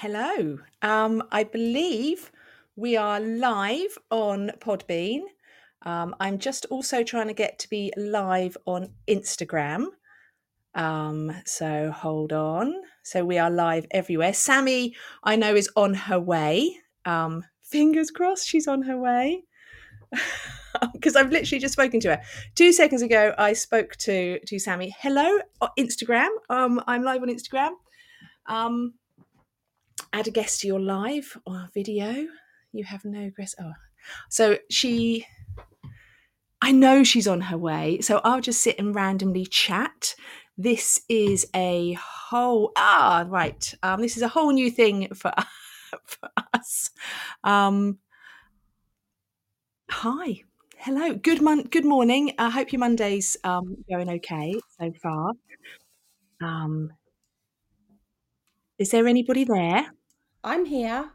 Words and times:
hello. 0.00 0.60
Um, 0.80 1.24
I 1.32 1.42
believe 1.42 2.30
we 2.76 2.96
are 2.96 3.18
live 3.18 3.98
on 4.12 4.52
Podbean. 4.60 5.22
Um, 5.82 6.14
I'm 6.20 6.38
just 6.38 6.66
also 6.66 7.02
trying 7.02 7.26
to 7.26 7.34
get 7.34 7.58
to 7.58 7.68
be 7.68 7.92
live 7.96 8.56
on 8.64 8.90
Instagram. 9.08 9.86
Um, 10.76 11.32
so 11.46 11.90
hold 11.90 12.32
on. 12.32 12.74
So 13.02 13.24
we 13.24 13.38
are 13.38 13.50
live 13.50 13.86
everywhere. 13.90 14.32
Sammy, 14.34 14.94
I 15.24 15.34
know, 15.34 15.56
is 15.56 15.68
on 15.74 15.94
her 15.94 16.20
way. 16.20 16.76
Um, 17.04 17.44
fingers 17.60 18.12
crossed 18.12 18.46
she's 18.46 18.68
on 18.68 18.82
her 18.82 18.98
way. 18.98 19.42
Because 20.92 21.16
I've 21.16 21.32
literally 21.32 21.58
just 21.58 21.72
spoken 21.72 21.98
to 22.00 22.10
her. 22.10 22.22
Two 22.54 22.72
seconds 22.72 23.02
ago, 23.02 23.34
I 23.36 23.52
spoke 23.54 23.96
to 23.96 24.38
to 24.38 24.58
Sammy. 24.60 24.94
Hello, 25.00 25.40
uh, 25.60 25.68
Instagram. 25.76 26.28
Um, 26.50 26.80
I'm 26.86 27.02
live 27.02 27.22
on 27.22 27.28
Instagram. 27.28 27.70
Um, 28.46 28.92
add 30.12 30.28
a 30.28 30.30
guest 30.30 30.60
to 30.60 30.66
your 30.66 30.80
live 30.80 31.36
or 31.46 31.68
video. 31.74 32.26
You 32.72 32.84
have 32.84 33.04
no 33.04 33.30
guest. 33.36 33.56
Oh, 33.60 33.72
so 34.28 34.58
she. 34.70 35.26
I 36.60 36.72
know 36.72 37.04
she's 37.04 37.28
on 37.28 37.40
her 37.42 37.56
way, 37.56 38.00
so 38.00 38.20
I'll 38.24 38.40
just 38.40 38.62
sit 38.62 38.78
and 38.78 38.94
randomly 38.94 39.46
chat. 39.46 40.14
This 40.56 41.00
is 41.08 41.46
a 41.54 41.92
whole 41.92 42.72
ah 42.76 43.24
right. 43.28 43.74
Um, 43.82 44.00
this 44.02 44.16
is 44.16 44.22
a 44.22 44.28
whole 44.28 44.50
new 44.50 44.70
thing 44.70 45.08
for 45.14 45.32
for 46.04 46.28
us. 46.52 46.90
Um, 47.44 47.98
hi, 49.90 50.42
hello, 50.78 51.14
good 51.14 51.40
mon- 51.40 51.64
good 51.64 51.84
morning. 51.84 52.34
I 52.38 52.50
hope 52.50 52.72
your 52.72 52.80
Monday's 52.80 53.36
um, 53.44 53.76
going 53.88 54.08
okay 54.10 54.54
so 54.80 54.92
far. 55.00 55.32
Um, 56.42 56.92
is 58.78 58.90
there 58.90 59.06
anybody 59.06 59.44
there? 59.44 59.92
I'm 60.44 60.64
here. 60.64 61.10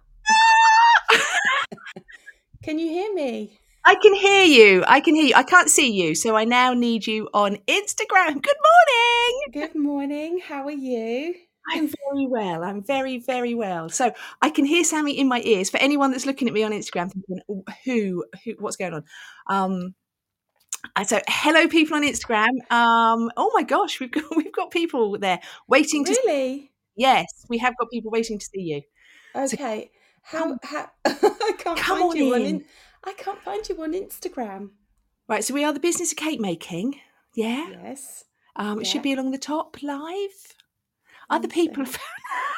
Can 2.63 2.79
you 2.79 2.87
hear 2.87 3.13
me? 3.13 3.59
I 3.85 3.95
can 3.95 4.13
hear 4.13 4.43
you. 4.43 4.83
I 4.87 4.99
can 5.01 5.15
hear 5.15 5.25
you. 5.25 5.33
I 5.35 5.43
can't 5.43 5.69
see 5.69 5.91
you, 5.91 6.15
so 6.15 6.35
I 6.35 6.45
now 6.45 6.73
need 6.73 7.07
you 7.07 7.29
on 7.33 7.57
Instagram. 7.67 8.41
Good 8.41 8.57
morning. 8.69 9.41
Good 9.51 9.75
morning. 9.75 10.39
How 10.39 10.63
are 10.65 10.71
you? 10.71 11.35
I'm 11.73 11.87
very 11.87 12.27
well. 12.27 12.63
I'm 12.63 12.83
very, 12.83 13.19
very 13.19 13.53
well. 13.53 13.89
So 13.89 14.13
I 14.41 14.49
can 14.49 14.65
hear 14.65 14.83
Sammy 14.83 15.17
in 15.17 15.27
my 15.27 15.41
ears. 15.43 15.69
For 15.69 15.77
anyone 15.77 16.11
that's 16.11 16.25
looking 16.25 16.47
at 16.47 16.53
me 16.53 16.63
on 16.63 16.71
Instagram, 16.71 17.11
thinking, 17.11 17.39
"Oh, 17.49 17.63
"Who? 17.85 18.25
Who? 18.43 18.51
What's 18.59 18.77
going 18.77 18.93
on?" 18.93 19.03
Um, 19.47 19.95
so 21.05 21.19
hello, 21.27 21.67
people 21.67 21.95
on 21.95 22.03
Instagram. 22.03 22.49
Um, 22.71 23.31
oh 23.37 23.51
my 23.53 23.63
gosh, 23.63 23.99
we've 23.99 24.11
got 24.11 24.23
we've 24.35 24.53
got 24.53 24.71
people 24.71 25.17
there 25.17 25.39
waiting 25.67 26.05
to. 26.05 26.11
Really? 26.25 26.71
Yes, 26.95 27.25
we 27.49 27.57
have 27.57 27.75
got 27.77 27.89
people 27.89 28.11
waiting 28.11 28.37
to 28.39 28.45
see 28.45 28.61
you. 28.61 28.81
Okay. 29.35 29.91
How? 30.21 30.57
come- 30.57 30.59
how 30.63 30.89
I 31.05 31.53
can't 31.57 31.79
find 31.79 32.13
you 32.13 32.33
on. 32.33 32.41
in. 32.41 32.47
In, 32.47 32.65
I 33.03 33.13
can't 33.13 33.41
find 33.41 33.67
you 33.67 33.81
on 33.83 33.93
Instagram. 33.93 34.69
Right. 35.27 35.43
So 35.43 35.53
we 35.53 35.63
are 35.63 35.73
the 35.73 35.79
business 35.79 36.11
of 36.11 36.17
cake 36.17 36.39
making. 36.39 36.99
Yeah. 37.35 37.69
Yes. 37.83 38.23
Um, 38.55 38.79
it 38.79 38.85
should 38.87 39.01
be 39.01 39.13
along 39.13 39.31
the 39.31 39.37
top 39.37 39.81
live. 39.81 40.29
Other 41.29 41.47
people 41.47 41.83
have 41.85 41.99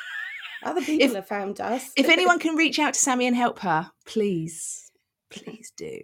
Other 0.63 0.81
people 0.81 1.05
If- 1.07 1.13
have 1.13 1.27
found 1.27 1.61
us. 1.61 1.91
if 1.95 2.09
anyone 2.09 2.39
can 2.39 2.55
reach 2.55 2.79
out 2.79 2.93
to 2.95 2.99
Sammy 2.99 3.27
and 3.27 3.35
help 3.35 3.59
her, 3.59 3.91
please, 4.05 4.91
please 5.29 5.71
do, 5.77 5.99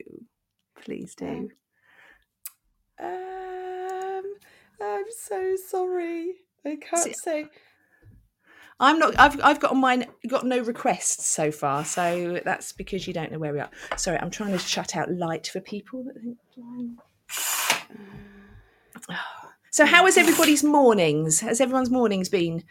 please 0.83 1.15
do. 1.15 1.49
um, 2.99 4.23
I'm 4.81 5.05
so 5.19 5.55
sorry. 5.67 6.33
I 6.65 6.75
can't 6.75 7.01
See- 7.03 7.13
say. 7.13 7.45
I'm 8.81 8.97
not. 8.97 9.17
I've 9.19 9.39
I've 9.43 9.59
got 9.59 9.71
on 9.71 9.79
mine. 9.79 10.07
Got 10.27 10.45
no 10.45 10.59
requests 10.59 11.27
so 11.27 11.51
far, 11.51 11.85
so 11.85 12.41
that's 12.43 12.71
because 12.71 13.07
you 13.07 13.13
don't 13.13 13.31
know 13.31 13.37
where 13.37 13.53
we 13.53 13.59
are. 13.59 13.69
Sorry, 13.95 14.17
I'm 14.17 14.31
trying 14.31 14.51
to 14.53 14.57
shut 14.57 14.95
out 14.97 15.11
light 15.11 15.47
for 15.47 15.59
people. 15.59 16.03
That 16.03 16.15
think, 16.19 16.37
so, 19.69 19.85
how 19.85 20.03
was 20.03 20.17
everybody's 20.17 20.63
mornings? 20.63 21.39
Has 21.41 21.61
everyone's 21.61 21.91
mornings 21.91 22.27
been 22.27 22.63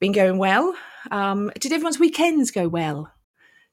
been 0.00 0.12
going 0.12 0.38
well? 0.38 0.74
Um, 1.10 1.52
did 1.60 1.72
everyone's 1.72 2.00
weekends 2.00 2.50
go 2.50 2.66
well? 2.66 3.12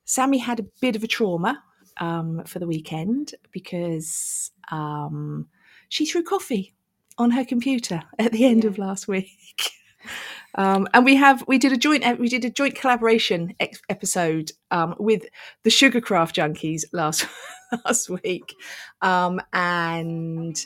Sammy 0.03 0.39
had 0.39 0.59
a 0.59 0.65
bit 0.81 0.97
of 0.97 1.03
a 1.05 1.07
trauma 1.07 1.63
um, 2.01 2.43
for 2.45 2.59
the 2.59 2.67
weekend 2.67 3.33
because 3.51 4.51
um, 4.71 5.47
she 5.87 6.05
threw 6.05 6.21
coffee 6.21 6.75
on 7.17 7.31
her 7.31 7.45
computer 7.45 8.01
at 8.19 8.33
the 8.33 8.45
end 8.45 8.65
of 8.65 8.77
last 8.77 9.07
week. 9.07 9.71
Um, 10.55 10.87
and 10.93 11.05
we 11.05 11.15
have 11.15 11.43
we 11.47 11.57
did 11.57 11.71
a 11.71 11.77
joint 11.77 12.19
we 12.19 12.27
did 12.27 12.43
a 12.43 12.49
joint 12.49 12.75
collaboration 12.75 13.55
ex- 13.59 13.81
episode 13.89 14.51
um, 14.69 14.95
with 14.99 15.23
the 15.63 15.69
Sugarcraft 15.69 16.33
Junkies 16.33 16.83
last 16.91 17.25
last 17.85 18.09
week, 18.09 18.53
um, 19.01 19.41
and 19.53 20.59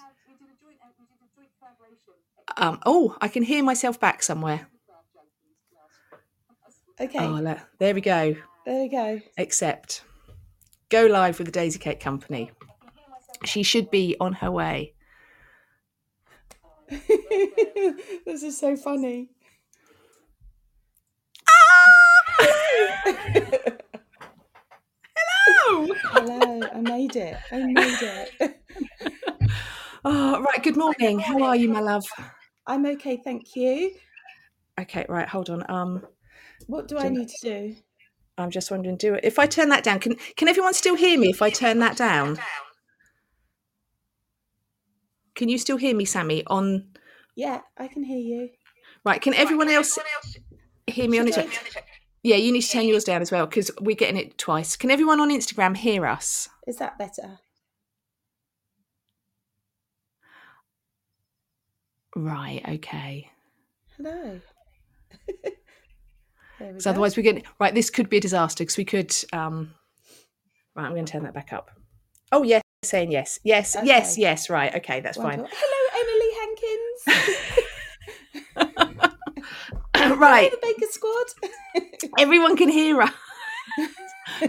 um, 2.57 2.79
oh, 2.85 3.16
I 3.22 3.28
can 3.28 3.44
hear 3.44 3.63
myself 3.63 4.00
back 4.00 4.23
somewhere. 4.23 4.68
Okay. 7.00 7.19
Oh, 7.19 7.57
there 7.79 7.94
we 7.94 8.02
go. 8.02 8.35
There 8.66 8.84
we 8.84 8.90
go. 8.90 9.22
Accept. 9.38 10.03
Go 10.90 11.06
live 11.07 11.38
with 11.38 11.47
the 11.47 11.52
Daisy 11.52 11.78
Cake 11.78 12.00
Company. 12.00 12.52
She 13.44 13.63
should 13.63 13.91
be 13.91 14.16
on 14.19 14.34
her 14.34 14.50
way. 14.50 14.94
this 16.90 18.44
is 18.44 18.57
so 18.57 18.78
funny. 18.78 19.29
Hello. 25.17 25.88
Hello, 26.11 26.69
I 26.73 26.81
made 26.81 27.16
it. 27.16 27.38
I 27.51 27.59
made 27.61 28.01
it. 28.01 28.29
Oh, 30.07 30.39
right. 30.39 30.61
Good 30.61 30.78
morning. 30.78 31.17
How 31.19 31.41
are 31.41 31.55
you, 31.55 31.67
my 31.67 31.79
love? 31.79 32.03
I'm 32.67 32.85
okay, 32.85 33.17
thank 33.23 33.55
you. 33.55 33.91
Okay, 34.79 35.03
right. 35.09 35.28
Hold 35.28 35.50
on. 35.50 35.63
Um, 35.67 36.05
What 36.67 36.88
do 36.88 37.00
I 37.00 37.09
need 37.09 37.28
to 37.29 37.38
do? 37.41 37.75
I'm 38.38 38.51
just 38.51 38.69
wondering. 38.69 38.97
Do 38.97 39.16
it 39.16 39.23
if 39.23 39.39
I 39.39 39.47
turn 39.47 39.69
that 39.69 39.84
down? 39.84 40.00
Can 40.00 40.16
Can 40.35 40.47
everyone 40.47 40.75
still 40.75 40.95
hear 40.95 41.19
me 41.19 41.29
if 41.29 41.41
I 41.41 41.50
turn 41.50 41.79
that 41.79 41.97
down? 41.97 42.38
Can 45.34 45.50
you 45.50 45.57
still 45.57 45.78
hear 45.78 45.95
me, 45.95 46.05
Sammy? 46.05 46.44
On 46.45 46.85
Yeah, 47.35 47.61
I 47.75 47.88
can 47.88 48.03
hear 48.03 48.19
you. 48.19 48.50
right. 49.03 49.19
Can 49.19 49.34
everyone 49.34 49.69
else 49.69 49.97
hear 50.85 51.09
me 51.09 51.17
on 51.17 51.28
it? 51.29 51.50
Yeah, 52.25 52.38
you 52.38 52.52
need 52.52 52.62
to 52.62 52.69
turn 52.72 52.86
yours 52.88 53.03
down 53.03 53.22
as 53.22 53.31
well 53.31 53.46
because 53.46 53.69
we're 53.80 53.96
getting 53.96 54.18
it 54.18 54.40
twice. 54.40 54.75
Can 54.75 54.90
everyone 54.90 55.19
on 55.19 55.30
Instagram 55.30 55.78
hear 55.78 56.08
us? 56.08 56.50
Is 56.66 56.78
that 56.78 56.97
better? 56.97 57.38
Right. 62.16 62.64
Okay. 62.68 63.30
Hello. 63.96 64.41
So 66.78 66.90
otherwise, 66.90 67.18
we're 67.18 67.24
getting 67.24 67.44
right. 67.59 67.75
This 67.75 67.90
could 67.90 68.09
be 68.09 68.16
a 68.16 68.22
disaster 68.22 68.64
because 68.64 68.78
we 68.78 68.85
could. 68.85 69.14
um 69.34 69.74
Right. 70.74 70.85
I'm 70.85 70.94
going 70.94 71.06
to 71.06 71.12
turn 71.12 71.24
that 71.24 71.34
back 71.34 71.52
up. 71.52 71.69
Oh 72.31 72.44
yes, 72.44 72.62
saying 72.84 73.12
yes, 73.12 73.40
yes, 73.44 73.75
yes, 73.84 74.14
Okay. 74.14 74.22
yes. 74.22 74.50
Right. 74.50 74.74
Okay, 74.74 75.02
that's 75.02 75.18
fine. 75.18 75.46
Hello, 75.52 75.90
Emily 76.02 77.35
Hankins. 78.56 78.84
right. 80.17 80.51
The 80.51 80.57
Baker 80.61 80.91
Squad. 80.91 81.25
Everyone 82.19 82.55
can 82.55 82.69
hear 82.69 83.01
us. 83.01 83.11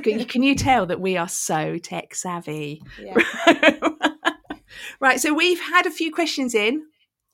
can, 0.02 0.20
you, 0.20 0.26
can 0.26 0.42
you 0.42 0.54
tell 0.54 0.86
that 0.86 1.00
we 1.00 1.16
are 1.16 1.28
so 1.28 1.78
tech 1.78 2.14
savvy? 2.14 2.82
yeah. 3.00 3.78
right. 5.00 5.20
So 5.20 5.34
we've 5.34 5.60
had 5.60 5.86
a 5.86 5.90
few 5.90 6.12
questions 6.12 6.54
in 6.54 6.86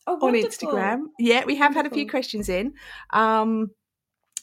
Oh, 0.06 0.18
on. 0.20 0.34
Instagram. 0.34 1.04
Yeah, 1.18 1.44
we 1.44 1.56
have 1.56 1.74
had 1.74 1.86
a 1.86 1.90
few 1.90 2.08
questions 2.08 2.48
in. 2.48 2.74
Um, 3.10 3.70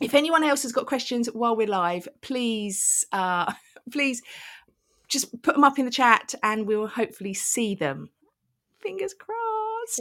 if 0.02 0.14
anyone 0.14 0.44
else 0.44 0.64
has 0.64 0.72
got 0.72 0.86
questions 0.86 1.28
while 1.28 1.56
we're 1.56 1.68
live, 1.68 2.08
please, 2.22 3.06
uh, 3.12 3.52
please 3.92 4.22
just 5.10 5.42
put 5.42 5.56
them 5.56 5.64
up 5.66 5.78
in 5.78 5.86
the 5.86 5.92
chat, 5.92 6.34
and 6.44 6.66
we'll 6.66 6.88
hopefully 6.88 7.34
see 7.34 7.76
them. 7.76 8.10
Fingers 8.82 9.14
crossed. 9.14 9.49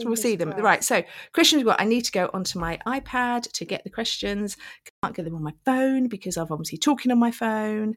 We'll 0.03 0.15
see 0.15 0.35
them. 0.35 0.51
Right. 0.51 0.83
So 0.83 1.03
questions. 1.33 1.63
What 1.63 1.79
I 1.81 1.85
need 1.85 2.05
to 2.05 2.11
go 2.11 2.29
onto 2.33 2.59
my 2.59 2.79
iPad 2.85 3.51
to 3.51 3.65
get 3.65 3.83
the 3.83 3.89
questions. 3.89 4.57
Can't 5.03 5.15
get 5.15 5.25
them 5.25 5.35
on 5.35 5.43
my 5.43 5.53
phone 5.65 6.07
because 6.07 6.37
I'm 6.37 6.47
obviously 6.51 6.77
talking 6.77 7.11
on 7.11 7.19
my 7.19 7.31
phone. 7.31 7.95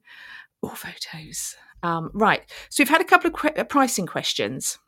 Or 0.63 0.75
photos. 0.77 1.57
Um, 1.83 2.11
right. 2.15 2.43
So 2.71 2.83
we've 2.83 2.89
had 2.89 3.01
a 3.01 3.05
couple 3.05 3.29
of 3.31 3.37
que- 3.37 3.57
uh, 3.57 3.65
pricing 3.65 4.07
questions 4.07 4.79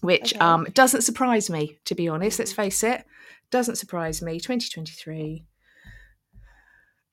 which 0.00 0.32
Okay. 0.34 0.40
um, 0.40 0.66
doesn't 0.74 1.02
surprise 1.02 1.50
me, 1.50 1.78
to 1.84 1.94
be 1.94 2.08
honest. 2.08 2.38
Let's 2.38 2.52
face 2.52 2.82
it, 2.84 3.04
doesn't 3.50 3.76
surprise 3.76 4.22
me. 4.22 4.38
2023. 4.38 5.44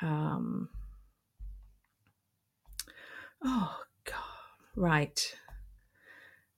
Um, 0.02 0.70
oh, 3.44 3.78
God. 4.04 4.16
Right. 4.76 5.36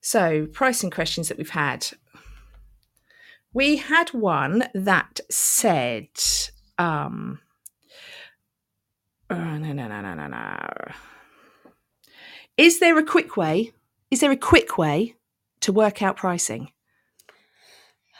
So, 0.01 0.48
pricing 0.48 0.90
questions 0.90 1.30
that 1.30 1.38
we've 1.38 1.50
had. 1.50 1.88
We 3.57 3.77
had 3.77 4.09
one 4.09 4.65
that 4.75 5.19
said, 5.31 6.09
um, 6.77 7.39
Oh, 9.31 9.36
no, 9.36 9.74
no, 9.74 9.88
no, 9.88 10.00
no, 10.00 10.13
no, 10.13 10.27
no. 10.27 10.59
Is 12.56 12.80
there 12.80 13.00
a 13.00 13.04
quick 13.04 13.36
way? 13.36 13.71
Is 14.12 14.19
there 14.19 14.30
a 14.30 14.38
quick 14.38 14.77
way 14.77 15.15
to 15.62 15.71
work 15.74 16.04
out 16.04 16.18
pricing? 16.18 16.71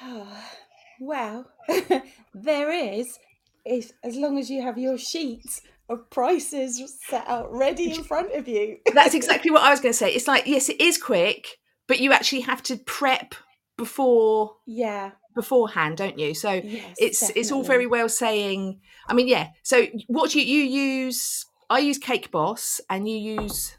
Oh, 0.02 0.28
well, 1.00 1.52
there 2.34 2.72
is, 2.72 3.20
if, 3.64 3.92
as 4.04 4.16
long 4.16 4.40
as 4.40 4.50
you 4.50 4.64
have 4.64 4.80
your 4.80 4.98
sheet 4.98 5.62
of 5.88 6.10
prices 6.10 6.82
set 7.08 7.28
out 7.28 7.54
ready 7.54 7.94
in 7.94 8.04
front 8.12 8.34
of 8.34 8.48
you. 8.48 8.80
That's 8.92 9.14
exactly 9.22 9.52
what 9.52 9.62
I 9.62 9.70
was 9.70 9.82
going 9.82 9.94
to 9.94 10.00
say. 10.00 10.16
It's 10.16 10.28
like, 10.28 10.48
yes, 10.48 10.68
it 10.68 10.82
is 10.82 10.98
quick, 10.98 11.60
but 11.86 12.00
you 12.00 12.12
actually 12.12 12.42
have 12.42 12.64
to 12.64 12.76
prep 12.76 13.36
before 13.78 14.56
yeah 14.66 15.12
beforehand 15.38 15.96
don't 15.98 16.20
you 16.20 16.34
so 16.34 16.52
yes, 16.52 16.96
it's 16.98 17.20
definitely. 17.22 17.42
it's 17.42 17.52
all 17.52 17.64
very 17.64 17.88
well 17.88 18.10
saying 18.10 18.80
i 19.08 19.14
mean 19.14 19.28
yeah 19.28 19.48
so 19.64 19.86
what 20.08 20.32
do 20.32 20.42
you 20.42 20.46
you 20.46 20.64
use 20.64 21.46
i 21.70 21.80
use 21.80 21.98
cake 21.98 22.30
boss 22.32 22.82
and 22.90 23.08
you 23.08 23.18
use 23.42 23.78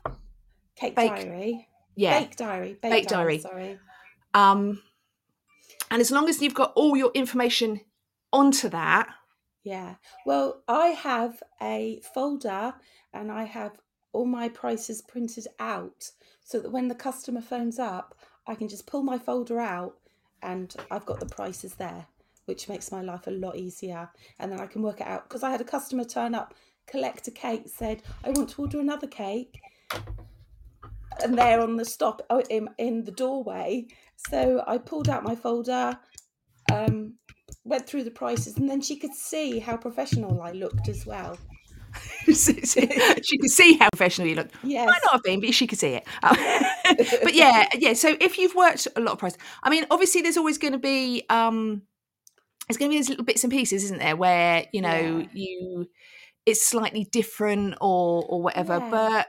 cake 0.77 0.95
bake- 0.97 1.11
diary 1.11 1.69
yeah 1.97 2.21
bake 2.21 2.37
diary 2.37 2.79
bake, 2.81 2.93
Bake 2.93 3.09
diary, 3.09 3.39
diary. 3.39 3.41
sorry 3.41 3.79
um 4.35 4.81
and 5.91 6.01
as 6.01 6.11
long 6.11 6.29
as 6.29 6.41
you've 6.41 6.55
got 6.55 6.73
all 6.77 6.97
your 6.97 7.11
information 7.15 7.81
onto 8.33 8.69
that 8.69 9.09
yeah 9.65 9.97
well 10.25 10.63
i 10.69 10.87
have 10.89 11.43
a 11.61 12.01
folder 12.15 12.75
and 13.13 13.33
i 13.33 13.45
have 13.45 13.73
all 14.13 14.25
my 14.27 14.49
prices 14.49 15.03
printed 15.03 15.47
out 15.59 16.11
so 16.45 16.61
that 16.61 16.71
when 16.73 16.89
the 16.89 16.95
customer 16.95 17.41
phones 17.41 17.79
up 17.79 18.15
i 18.47 18.55
can 18.55 18.69
just 18.69 18.87
pull 18.87 19.03
my 19.03 19.19
folder 19.19 19.59
out 19.61 19.97
and 20.43 20.77
i've 20.91 21.07
got 21.07 21.21
the 21.21 21.27
prices 21.27 21.75
there 21.75 22.07
which 22.49 22.67
makes 22.67 22.91
my 22.91 23.03
life 23.03 23.27
a 23.27 23.31
lot 23.31 23.57
easier. 23.57 24.09
And 24.39 24.51
then 24.51 24.59
i 24.59 24.67
can 24.67 24.83
work 24.83 25.03
it 25.03 25.07
out. 25.07 25.29
Because 25.29 25.43
i 25.43 25.51
had 25.51 25.61
a 25.61 25.65
customer 25.65 26.05
turn 26.05 26.35
up 26.35 26.55
collect 26.87 27.29
a 27.29 27.31
cake 27.31 27.65
said 27.67 28.03
i 28.25 28.31
want 28.31 28.49
to 28.49 28.63
order 28.63 28.81
another 28.81 29.07
cake. 29.07 29.61
And 31.23 31.37
they're 31.37 31.61
on 31.61 31.77
the 31.77 31.85
stop 31.85 32.23
oh, 32.31 32.43
in, 32.49 32.69
in 32.79 33.05
the 33.05 33.13
doorway. 33.13 33.87
So 34.17 34.65
i 34.67 34.79
pulled 34.79 35.09
out 35.11 35.23
my 35.23 35.35
folder 35.37 35.99
um, 36.73 37.15
went 37.65 37.87
through 37.87 38.05
the 38.05 38.11
prices 38.11 38.57
and 38.57 38.69
then 38.69 38.81
she 38.81 38.97
could 38.97 39.15
see 39.15 39.59
how 39.59 39.77
professional 39.77 40.41
i 40.41 40.53
looked 40.53 40.89
as 40.89 41.05
well 41.05 41.37
she 42.27 43.39
could 43.39 43.51
see 43.51 43.77
how 43.79 43.89
professional 43.91 44.29
you 44.29 44.35
look 44.35 44.49
yes 44.63 44.87
might 44.87 45.01
not 45.05 45.13
have 45.13 45.23
been, 45.23 45.41
but 45.41 45.53
she 45.55 45.67
could 45.67 45.79
see 45.79 45.95
it. 45.95 46.07
Um, 46.23 46.37
but 47.23 47.35
yeah, 47.35 47.67
yeah. 47.75 47.93
So 47.95 48.17
if 48.21 48.39
you've 48.39 48.55
worked 48.55 48.87
a 48.97 49.01
lot 49.01 49.13
of 49.13 49.19
price, 49.19 49.37
I 49.63 49.71
mean, 49.71 49.87
obviously, 49.91 50.23
there's 50.23 50.37
always 50.37 50.59
going 50.59 50.73
to 50.75 50.79
be 50.79 51.25
um, 51.31 51.83
there's 52.69 52.77
going 52.77 52.91
to 52.91 52.95
be 52.95 52.99
these 52.99 53.09
little 53.09 53.25
bits 53.25 53.45
and 53.45 53.53
pieces, 53.53 53.85
isn't 53.85 53.99
there, 53.99 54.17
where 54.17 54.67
you 54.73 54.81
know 54.83 55.19
Yeah. 55.19 55.27
you 55.33 55.87
it's 56.47 56.67
slightly 56.67 57.07
different 57.13 57.75
or 57.81 58.25
or 58.29 58.43
whatever. 58.43 58.79
Yeah. 58.79 58.91
But 58.91 59.27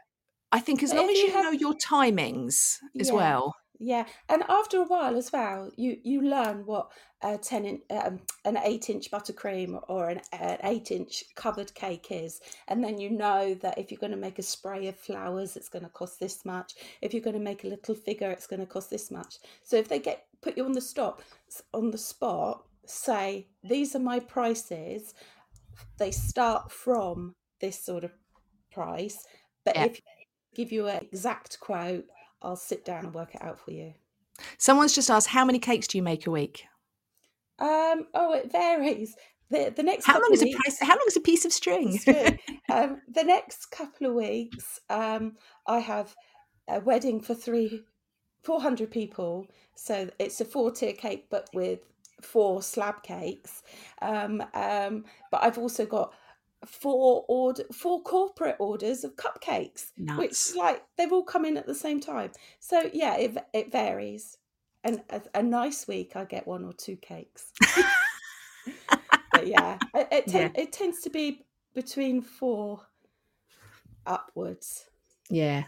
I 0.51 0.60
think 0.60 0.83
as 0.83 0.92
But 0.92 0.98
long 1.00 1.10
as 1.10 1.18
you 1.18 1.25
you 1.27 1.31
have- 1.33 1.44
know 1.45 1.51
your 1.51 1.74
timings 1.74 2.77
as 3.00 3.10
Yeah. 3.10 3.13
well. 3.13 3.56
Yeah, 3.81 4.05
and 4.27 4.43
after 4.49 4.77
a 4.81 4.83
while 4.85 5.15
as 5.15 5.31
well, 5.31 5.71
you 5.77 5.97
you 6.03 6.21
learn 6.21 6.65
what 6.65 6.91
a 7.21 7.37
ten 7.37 7.63
in, 7.65 7.81
um, 7.89 8.19
an 8.43 8.57
eight 8.57 8.89
inch 8.89 9.09
buttercream 9.09 9.81
or 9.87 10.09
an, 10.09 10.19
an 10.33 10.57
eight 10.63 10.91
inch 10.91 11.23
covered 11.35 11.73
cake 11.75 12.07
is, 12.11 12.41
and 12.67 12.83
then 12.83 12.99
you 12.99 13.09
know 13.09 13.53
that 13.61 13.77
if 13.77 13.89
you're 13.89 13.99
going 13.99 14.11
to 14.11 14.17
make 14.17 14.37
a 14.37 14.43
spray 14.43 14.87
of 14.87 14.97
flowers, 14.97 15.55
it's 15.55 15.69
going 15.69 15.83
to 15.85 15.89
cost 15.91 16.19
this 16.19 16.43
much. 16.43 16.73
If 17.01 17.13
you're 17.13 17.23
going 17.23 17.37
to 17.37 17.39
make 17.41 17.63
a 17.63 17.67
little 17.67 17.95
figure, 17.95 18.29
it's 18.29 18.47
going 18.47 18.59
to 18.59 18.65
cost 18.65 18.89
this 18.89 19.09
much. 19.11 19.37
So 19.63 19.77
if 19.77 19.87
they 19.87 19.99
get 19.99 20.25
put 20.41 20.57
you 20.57 20.65
on 20.65 20.73
the 20.73 20.81
stop 20.81 21.21
on 21.73 21.91
the 21.91 21.97
spot, 21.97 22.65
say 22.85 23.47
these 23.63 23.95
are 23.95 23.99
my 23.99 24.19
prices. 24.19 25.13
They 25.97 26.11
start 26.11 26.69
from 26.69 27.33
this 27.61 27.81
sort 27.81 28.03
of 28.03 28.11
price, 28.73 29.25
but 29.63 29.75
Yeah. 29.77 29.85
if 29.85 30.01
give 30.53 30.71
you 30.73 30.87
an 30.87 30.97
exact 31.01 31.59
quote, 31.61 32.05
I'll 32.41 32.56
sit 32.56 32.86
down 32.86 33.06
and 33.06 33.13
work 33.13 33.36
it 33.36 33.44
out 33.44 33.59
for 33.59 33.71
you. 33.71 33.94
Someone's 34.57 34.94
just 34.94 35.09
asked, 35.09 35.27
how 35.27 35.45
many 35.45 35.59
cakes 35.59 35.88
do 35.88 35.97
you 35.97 36.03
make 36.03 36.25
a 36.27 36.31
week? 36.31 36.65
Um, 37.59 38.07
oh, 38.13 38.33
it 38.33 38.51
varies. 38.51 39.15
The 39.50 39.74
the 39.75 39.83
next 39.83 40.06
How 40.06 40.13
long 40.13 40.30
is 40.31 40.41
a 40.41 40.45
weeks, 40.45 40.59
piece? 40.63 40.80
How 40.80 40.95
long 40.95 41.06
is 41.07 41.18
a 41.18 41.21
piece 41.21 41.44
of 41.44 41.51
string? 41.51 42.00
It's 42.06 42.38
um, 42.71 43.01
the 43.13 43.24
next 43.24 43.71
couple 43.71 44.07
of 44.07 44.13
weeks, 44.13 44.80
um, 44.89 45.36
I 45.68 45.80
have 45.80 46.15
a 46.68 46.80
wedding 46.80 47.19
for 47.19 47.33
three, 47.33 47.83
four 48.44 48.62
hundred 48.62 48.91
people. 48.91 49.47
So 49.75 50.09
it's 50.19 50.39
a 50.39 50.45
four 50.45 50.71
tier 50.71 50.94
cake, 50.94 51.25
but 51.30 51.50
with 51.53 51.80
four 52.21 52.62
slab 52.62 53.01
cakes. 53.01 53.63
Um, 54.01 54.44
um, 54.53 55.06
but 55.31 55.44
I've 55.44 55.57
also 55.57 55.86
got 55.86 56.13
four 56.65 57.25
order, 57.27 57.63
four 57.73 58.01
corporate 58.01 58.57
orders 58.59 59.03
of 59.03 59.15
cupcakes, 59.15 59.91
Nuts. 59.97 60.19
which 60.19 60.56
like 60.57 60.83
they've 60.97 61.11
all 61.11 61.23
come 61.23 61.45
in 61.45 61.57
at 61.57 61.65
the 61.65 61.75
same 61.75 62.00
time. 62.00 62.31
So 62.59 62.89
yeah, 62.94 63.17
it 63.17 63.38
it 63.53 63.71
varies. 63.71 64.38
And 64.83 65.01
a, 65.09 65.21
a 65.35 65.44
nice 65.44 65.88
week, 65.88 66.15
I 66.15 66.23
get 66.23 66.47
one 66.47 66.63
or 66.63 66.73
two 66.73 66.95
cakes. 66.95 67.51
but 69.31 69.47
yeah, 69.47 69.77
it 69.94 70.07
it, 70.11 70.27
ten, 70.27 70.51
it 70.56 70.71
tends 70.71 71.01
to 71.01 71.09
be 71.09 71.45
between 71.73 72.21
four 72.21 72.81
upwards. 74.05 74.85
Yeah. 75.29 75.63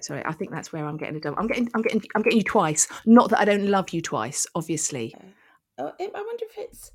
Sorry, 0.00 0.22
I 0.24 0.32
think 0.32 0.52
that's 0.52 0.72
where 0.72 0.86
I'm 0.86 0.96
getting 0.96 1.16
it 1.16 1.24
done. 1.24 1.34
I'm 1.36 1.48
getting, 1.48 1.68
I'm 1.74 1.82
getting, 1.82 2.00
I'm 2.14 2.22
getting 2.22 2.38
you 2.38 2.44
twice. 2.44 2.86
Not 3.04 3.30
that 3.30 3.40
I 3.40 3.44
don't 3.44 3.66
love 3.66 3.90
you 3.90 4.00
twice, 4.00 4.46
obviously. 4.54 5.12
Oh, 5.76 5.92
I 5.98 6.08
wonder 6.08 6.44
if 6.44 6.56
it's 6.56 6.92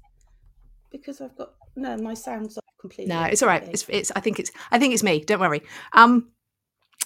because 0.94 1.19
I've 1.19 1.36
got 1.36 1.56
no, 1.75 1.98
my 1.98 2.13
sound's 2.13 2.57
off 2.57 2.63
completely. 2.80 3.13
No, 3.13 3.24
it's 3.24 3.42
all 3.44 3.50
right. 3.50 3.63
It's, 3.63 3.86
it's. 3.90 4.12
I 4.16 4.22
think 4.22 4.40
it's. 4.40 4.51
I 4.72 4.80
think 4.80 4.94
it's 4.94 5.04
me. 5.04 5.19
Don't 5.19 5.42
worry. 5.42 5.63
Um, 5.92 6.30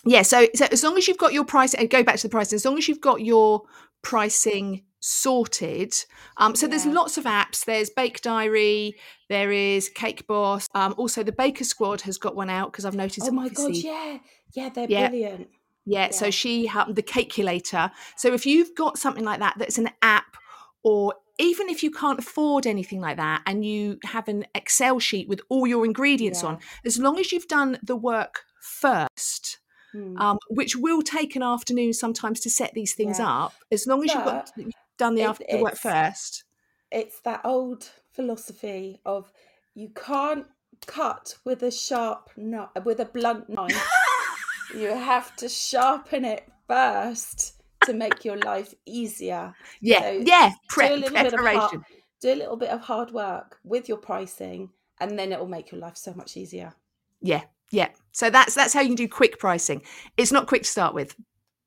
yeah. 0.06 0.22
So, 0.22 0.48
so 0.54 0.68
as 0.72 0.84
long 0.84 0.98
as 0.98 1.08
you've 1.08 1.18
got 1.18 1.34
your 1.34 1.46
price, 1.46 1.74
and 1.74 1.90
go 1.90 2.04
back 2.04 2.18
to 2.18 2.28
the 2.28 2.32
price. 2.32 2.54
As 2.54 2.66
long 2.66 2.78
as 2.78 2.88
you've 2.88 3.02
got 3.02 3.22
your 3.22 3.64
pricing 4.04 4.84
sorted. 5.00 5.94
Um, 6.38 6.56
so 6.56 6.68
there's 6.68 6.86
lots 6.86 7.18
of 7.18 7.24
apps. 7.24 7.66
There's 7.66 7.90
Bake 7.90 8.22
Diary. 8.22 8.96
There 9.30 9.52
is 9.52 9.90
Cake 9.90 10.28
Boss. 10.28 10.68
Um, 10.76 10.94
also 10.98 11.24
the 11.24 11.32
Baker 11.32 11.64
Squad 11.64 12.02
has 12.02 12.18
got 12.18 12.36
one 12.36 12.50
out 12.50 12.72
because 12.72 12.86
I've 12.86 12.96
noticed. 12.96 13.28
Oh 13.28 13.32
my 13.32 13.50
god, 13.50 13.76
yeah, 13.76 14.18
yeah, 14.54 14.70
they're 14.70 14.88
Yeah. 14.90 15.10
brilliant. 15.10 15.50
Yeah, 15.86 16.10
so 16.12 16.30
she 16.32 16.66
helped 16.66 16.96
the 16.96 17.02
calculator. 17.02 17.92
So 18.18 18.34
if 18.34 18.46
you've 18.46 18.76
got 18.76 18.98
something 18.98 19.24
like 19.24 19.40
that 19.40 19.56
that's 19.58 19.78
an 19.78 19.90
app, 20.02 20.36
or 20.84 21.14
even 21.40 21.70
if 21.70 21.84
you 21.84 21.92
can't 21.92 22.20
afford 22.20 22.66
anything 22.66 23.00
like 23.00 23.18
that 23.18 23.42
and 23.46 23.64
you 23.66 24.00
have 24.04 24.28
an 24.28 24.46
Excel 24.56 25.00
sheet 25.00 25.28
with 25.28 25.42
all 25.50 25.68
your 25.68 25.86
ingredients 25.86 26.42
Yeah. 26.44 26.50
on, 26.50 26.60
as 26.86 26.98
long 26.98 27.20
as 27.20 27.32
you've 27.32 27.48
done 27.48 27.78
the 27.84 27.96
work 27.96 28.44
first, 28.62 29.60
Hmm. 29.94 30.18
um, 30.18 30.38
which 30.50 30.76
will 30.76 31.02
take 31.02 31.36
an 31.36 31.44
afternoon 31.44 31.94
sometimes 31.94 32.40
to 32.42 32.50
set 32.50 32.74
these 32.74 32.94
things 32.94 33.20
Yeah. 33.20 33.44
up, 33.46 33.54
as 33.72 33.88
long 33.88 34.04
as 34.04 34.14
you've 34.14 34.26
got 34.26 34.52
you've 34.58 34.74
done 34.98 35.16
the, 35.16 35.22
it- 35.22 35.26
after, 35.30 35.46
the 35.50 35.62
work 35.62 35.78
first. 35.78 36.44
It's 36.92 37.20
that 37.22 37.42
old 37.44 37.90
philosophy 38.12 39.00
of 39.06 39.32
you 39.76 39.90
can't 39.90 40.48
cut 40.86 41.36
with 41.46 41.64
a 41.64 41.72
sharp 41.72 42.30
knife, 42.36 42.70
with 42.84 43.00
a 43.00 43.06
blunt 43.06 43.48
knife. 43.50 43.90
you 44.76 44.88
have 44.88 45.36
to 45.38 45.48
sharpen 45.50 46.26
it 46.26 46.48
first 46.68 47.57
to 47.88 47.94
make 47.94 48.24
your 48.24 48.38
life 48.38 48.74
easier. 48.86 49.54
Yeah, 49.82 50.02
So 50.02 50.24
yeah, 50.26 50.52
do 50.78 50.82
a 50.82 50.96
little 50.96 51.24
bit 51.24 51.34
of 51.34 51.40
hard, 51.40 51.82
do 52.22 52.34
a 52.34 52.36
little 52.36 52.58
bit 52.58 52.70
of 52.70 52.82
hard 52.82 53.12
work 53.12 53.58
with 53.64 53.90
your 53.90 53.98
pricing, 53.98 54.70
and 55.00 55.18
then 55.18 55.32
it 55.32 55.40
will 55.40 55.48
make 55.48 55.72
your 55.72 55.82
life 55.82 55.98
so 55.98 56.14
much 56.14 56.38
easier. 56.38 56.74
Yeah, 57.22 57.44
yeah. 57.72 57.90
So 58.12 58.30
that's 58.30 58.54
that's 58.54 58.74
how 58.74 58.82
you 58.82 58.88
can 58.90 58.96
do 58.96 59.08
quick 59.08 59.40
pricing. 59.40 59.82
It's 60.18 60.32
not 60.32 60.48
quick 60.48 60.64
to 60.64 60.70
start 60.70 60.94
with, 60.94 61.16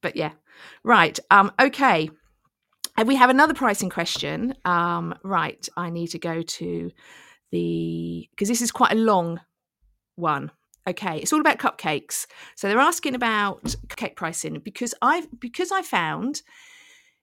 but 0.03 0.15
yeah. 0.17 0.33
Right. 0.85 1.19
Um. 1.31 1.53
Okay. 1.61 2.11
And 2.97 3.09
we 3.09 3.17
have 3.17 3.31
another 3.31 3.55
pricing 3.55 3.91
question. 3.91 4.55
Um. 4.65 5.15
Right. 5.25 5.67
I 5.77 5.91
need 5.91 6.09
to 6.09 6.19
go 6.19 6.43
to 6.43 6.91
the 7.51 8.29
because 8.31 8.49
this 8.49 8.63
is 8.63 8.71
quite 8.71 8.93
a 8.93 8.97
long 8.97 9.41
one. 10.17 10.51
Okay, 10.91 11.19
it's 11.19 11.33
all 11.33 11.41
about 11.41 11.59
cupcakes. 11.59 12.27
So 12.57 12.69
they're 12.69 12.79
asking 12.93 13.15
about 13.15 13.63
cupcake 13.89 14.17
pricing 14.17 14.59
because 14.71 14.93
I've 15.01 15.27
because 15.41 15.71
I 15.71 15.83
found 15.83 16.43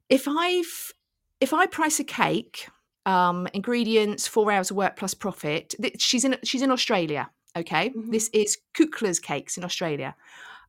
if 0.10 0.28
I've 0.28 0.94
if 1.40 1.52
I 1.54 1.66
price 1.68 2.00
a 2.00 2.04
cake, 2.04 2.68
um, 3.06 3.48
ingredients, 3.54 4.28
four 4.28 4.52
hours 4.52 4.72
of 4.72 4.78
work 4.78 4.96
plus 4.96 5.14
profit. 5.14 5.76
th- 5.82 6.02
She's 6.02 6.24
in 6.26 6.38
she's 6.44 6.62
in 6.62 6.72
Australia. 6.72 7.30
Okay, 7.56 7.90
Mhm. 7.90 8.12
this 8.12 8.30
is 8.34 8.58
Kukla's 8.78 9.20
cakes 9.20 9.58
in 9.58 9.64
Australia. 9.64 10.16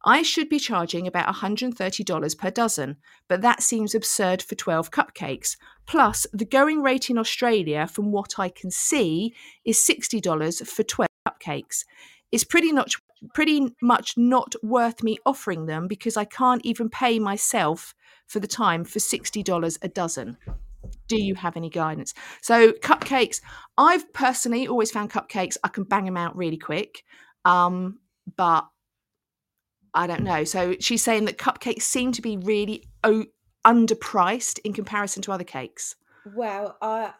I 0.04 0.22
should 0.22 0.48
be 0.48 0.60
charging 0.60 1.06
about 1.08 1.28
$130 1.34 2.34
per 2.36 2.50
dozen, 2.50 2.96
but 3.28 3.42
that 3.42 3.62
seems 3.62 3.94
absurd 3.94 4.40
for 4.42 4.54
12 4.54 4.90
cupcakes. 4.92 5.56
Plus, 5.86 6.26
the 6.32 6.44
going 6.58 6.82
rate 6.82 7.10
in 7.10 7.18
Australia, 7.18 7.86
from 7.86 8.12
what 8.12 8.38
I 8.38 8.48
can 8.48 8.70
see, 8.70 9.34
is 9.64 9.84
$60 9.84 10.62
for 10.74 10.84
12 10.84 11.08
cupcakes. 11.28 11.84
It's 12.32 12.44
pretty 12.44 12.72
much 12.72 12.96
pretty 13.34 13.74
much 13.82 14.16
not 14.16 14.54
worth 14.62 15.02
me 15.02 15.18
offering 15.26 15.66
them 15.66 15.88
because 15.88 16.16
I 16.16 16.24
can't 16.24 16.64
even 16.64 16.88
pay 16.88 17.18
myself 17.18 17.94
for 18.28 18.38
the 18.38 18.46
time 18.46 18.84
for 18.84 19.00
$60 19.00 19.78
a 19.82 19.88
dozen. 19.88 20.36
do 21.08 21.16
you 21.16 21.34
have 21.34 21.56
any 21.56 21.70
guidance? 21.70 22.14
So 22.42 22.72
cupcakes, 22.72 23.40
I've 23.76 24.12
personally 24.12 24.68
always 24.68 24.90
found 24.90 25.10
cupcakes 25.10 25.56
I 25.64 25.68
can 25.68 25.84
bang 25.84 26.04
them 26.04 26.16
out 26.16 26.36
really 26.36 26.56
quick, 26.56 27.04
um, 27.44 27.98
but 28.36 28.68
I 29.94 30.06
don't 30.06 30.22
know. 30.22 30.44
So 30.44 30.76
she's 30.80 31.02
saying 31.02 31.24
that 31.24 31.38
cupcakes 31.38 31.82
seem 31.82 32.12
to 32.12 32.22
be 32.22 32.36
really 32.36 32.84
o- 33.04 33.26
underpriced 33.66 34.60
in 34.64 34.72
comparison 34.72 35.22
to 35.22 35.32
other 35.32 35.44
cakes. 35.44 35.96
Well, 36.34 36.76
I, 36.80 37.12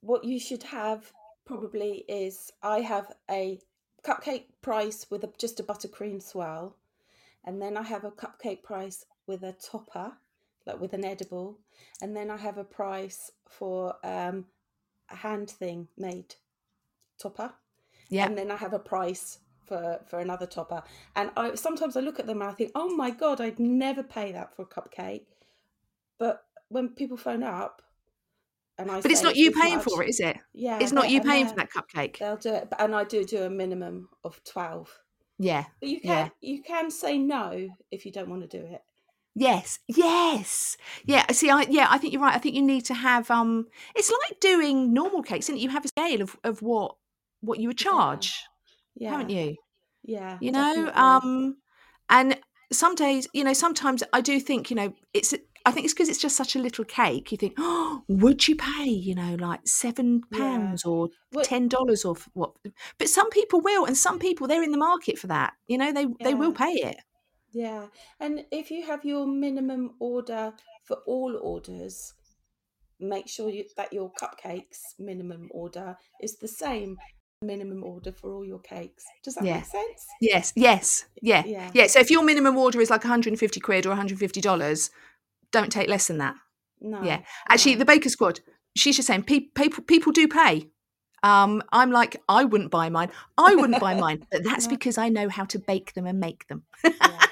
what 0.00 0.24
you 0.24 0.38
should 0.38 0.64
have 0.64 1.10
probably 1.46 2.04
is 2.08 2.50
I 2.62 2.80
have 2.80 3.12
a 3.30 3.58
cupcake 4.06 4.44
price 4.62 5.06
with 5.10 5.24
a, 5.24 5.30
just 5.38 5.60
a 5.60 5.62
buttercream 5.62 6.22
swirl, 6.22 6.76
and 7.44 7.60
then 7.60 7.76
I 7.76 7.82
have 7.82 8.04
a 8.04 8.10
cupcake 8.10 8.62
price 8.62 9.06
with 9.26 9.42
a 9.42 9.52
topper, 9.52 10.12
like 10.66 10.80
with 10.80 10.92
an 10.92 11.04
edible, 11.04 11.58
and 12.00 12.16
then 12.16 12.30
I 12.30 12.36
have 12.36 12.58
a 12.58 12.64
price 12.64 13.30
for 13.48 13.96
um, 14.04 14.46
a 15.10 15.16
hand 15.16 15.50
thing 15.50 15.88
made 15.96 16.34
topper, 17.18 17.52
Yeah. 18.08 18.26
and 18.26 18.36
then 18.36 18.50
I 18.50 18.56
have 18.56 18.72
a 18.72 18.78
price 18.78 19.38
for 19.66 20.00
for 20.06 20.18
another 20.20 20.46
topper. 20.46 20.82
And 21.16 21.30
I 21.36 21.54
sometimes 21.54 21.96
I 21.96 22.00
look 22.00 22.18
at 22.20 22.26
them 22.26 22.42
and 22.42 22.50
I 22.50 22.54
think, 22.54 22.72
oh 22.74 22.94
my 22.94 23.10
god, 23.10 23.40
I'd 23.40 23.58
never 23.58 24.02
pay 24.02 24.32
that 24.32 24.54
for 24.54 24.62
a 24.62 24.66
cupcake. 24.66 25.26
But 26.18 26.44
when 26.68 26.90
people 26.90 27.16
phone 27.16 27.42
up, 27.42 27.82
and 28.78 28.90
I 28.90 29.00
But 29.00 29.10
it's 29.10 29.22
not 29.22 29.36
you 29.36 29.50
paying 29.52 29.76
much, 29.76 29.84
for 29.84 30.02
it, 30.02 30.08
is 30.10 30.20
it? 30.20 30.36
Yeah, 30.52 30.78
It's 30.80 30.92
not 30.92 31.10
you 31.10 31.20
paying 31.20 31.46
for 31.46 31.56
that 31.56 31.70
cupcake. 31.70 32.18
They'll 32.18 32.36
do 32.36 32.54
it, 32.54 32.68
and 32.78 32.94
I 32.94 33.04
do 33.04 33.24
do 33.24 33.42
a 33.42 33.50
minimum 33.50 34.08
of 34.24 34.42
twelve. 34.44 34.96
Yeah. 35.38 35.64
But 35.80 35.88
you 35.88 36.00
Yeah. 36.02 36.24
can 36.24 36.32
you 36.40 36.62
can 36.62 36.90
say 36.90 37.18
no 37.18 37.70
if 37.90 38.06
you 38.06 38.12
don't 38.12 38.28
want 38.28 38.42
to 38.42 38.58
do 38.58 38.64
it. 38.64 38.82
Yes. 39.34 39.78
Yes. 39.88 40.76
Yeah. 41.04 41.26
See, 41.32 41.50
I 41.50 41.66
yeah, 41.68 41.88
I 41.90 41.98
think 41.98 42.12
you're 42.12 42.22
right. 42.22 42.34
I 42.34 42.38
think 42.38 42.54
you 42.54 42.62
need 42.62 42.84
to 42.86 42.94
have 42.94 43.30
um 43.30 43.66
it's 43.94 44.10
like 44.10 44.40
doing 44.40 44.92
normal 44.92 45.22
cakes, 45.22 45.46
isn't 45.46 45.56
it? 45.56 45.62
You 45.62 45.70
have 45.70 45.84
a 45.84 45.88
scale 45.88 46.22
of, 46.22 46.36
of 46.44 46.62
what 46.62 46.94
what 47.40 47.58
you 47.58 47.68
would 47.68 47.78
Yeah. 47.80 47.90
charge, 47.90 48.44
Yeah, 48.94 49.10
haven't 49.10 49.30
you? 49.30 49.56
Yeah, 50.04 50.38
you 50.40 50.52
know 50.52 50.90
definitely. 50.92 50.92
um 50.94 51.56
and 52.08 52.38
some 52.72 52.94
days 52.94 53.28
you 53.32 53.44
know 53.44 53.52
sometimes 53.52 54.02
i 54.12 54.20
do 54.20 54.40
think 54.40 54.70
you 54.70 54.76
know 54.76 54.92
it's 55.12 55.32
i 55.64 55.70
think 55.70 55.84
it's 55.84 55.94
because 55.94 56.08
it's 56.08 56.18
just 56.20 56.36
such 56.36 56.54
a 56.56 56.58
little 56.58 56.84
cake 56.84 57.32
you 57.32 57.38
think 57.38 57.54
oh 57.58 58.02
would 58.08 58.46
you 58.48 58.56
pay 58.56 58.84
you 58.84 59.14
know 59.14 59.34
like 59.36 59.60
seven 59.66 60.22
Yeah. 60.30 60.38
pounds 60.38 60.84
or 60.84 61.08
ten 61.42 61.68
dollars 61.68 62.04
or 62.04 62.16
what 62.34 62.52
but 62.98 63.08
some 63.08 63.30
people 63.30 63.60
will 63.60 63.84
and 63.84 63.96
some 63.96 64.18
people 64.18 64.46
they're 64.46 64.62
in 64.62 64.72
the 64.72 64.78
market 64.78 65.18
for 65.18 65.26
that 65.28 65.54
you 65.66 65.78
know 65.78 65.92
they 65.92 66.06
they 66.22 66.34
will 66.34 66.52
pay 66.52 66.72
it 66.72 66.96
Yeah, 67.52 67.86
and 68.18 68.46
if 68.50 68.70
you 68.70 68.84
have 68.86 69.04
your 69.04 69.26
minimum 69.26 69.94
order 70.00 70.52
for 70.88 70.96
all 71.06 71.38
orders, 71.40 72.12
make 72.98 73.28
sure 73.28 73.48
you, 73.48 73.64
that 73.76 73.92
your 73.92 74.10
cupcakes 74.20 74.80
minimum 74.98 75.48
order 75.52 75.96
is 76.20 76.36
the 76.38 76.48
same 76.48 76.96
minimum 77.42 77.84
order 77.84 78.12
for 78.12 78.32
all 78.34 78.44
your 78.44 78.58
cakes. 78.60 79.04
Does 79.22 79.34
that 79.36 79.44
Yeah. 79.44 79.56
make 79.58 79.66
sense? 79.66 80.06
yes 80.20 80.52
yes 80.56 81.06
yeah 81.22 81.42
Yeah. 81.46 81.70
yeah 81.74 81.86
so 81.86 82.00
if 82.00 82.10
your 82.10 82.24
minimum 82.24 82.56
order 82.56 82.80
is 82.80 82.90
like 82.90 83.04
150 83.04 83.60
quid 83.60 83.86
or 83.86 83.90
150 83.90 84.40
dollars 84.40 84.90
don't 85.54 85.70
take 85.70 85.88
less 85.88 86.06
than 86.08 86.18
that 86.18 86.34
No. 86.80 87.02
Yeah. 87.02 87.20
Actually, 87.48 87.74
no. 87.74 87.78
the 87.80 87.84
Baker 87.86 88.10
Squad, 88.10 88.40
she's 88.76 88.96
just 88.96 89.08
saying 89.08 89.22
pe- 89.24 89.48
people 89.54 89.82
people 89.84 90.12
do 90.12 90.26
pay. 90.28 90.68
Um, 91.22 91.62
I'm 91.72 91.90
like, 91.90 92.20
I 92.28 92.44
wouldn't 92.44 92.70
buy 92.70 92.90
mine. 92.90 93.10
I 93.38 93.54
wouldn't 93.54 93.80
buy 93.80 93.94
mine, 93.94 94.26
but 94.30 94.44
that's 94.48 94.66
because 94.66 94.98
I 94.98 95.08
know 95.08 95.30
how 95.30 95.44
to 95.46 95.58
bake 95.58 95.94
them 95.94 96.06
and 96.06 96.20
make 96.20 96.46
them. 96.48 96.64
Yeah. 96.84 96.90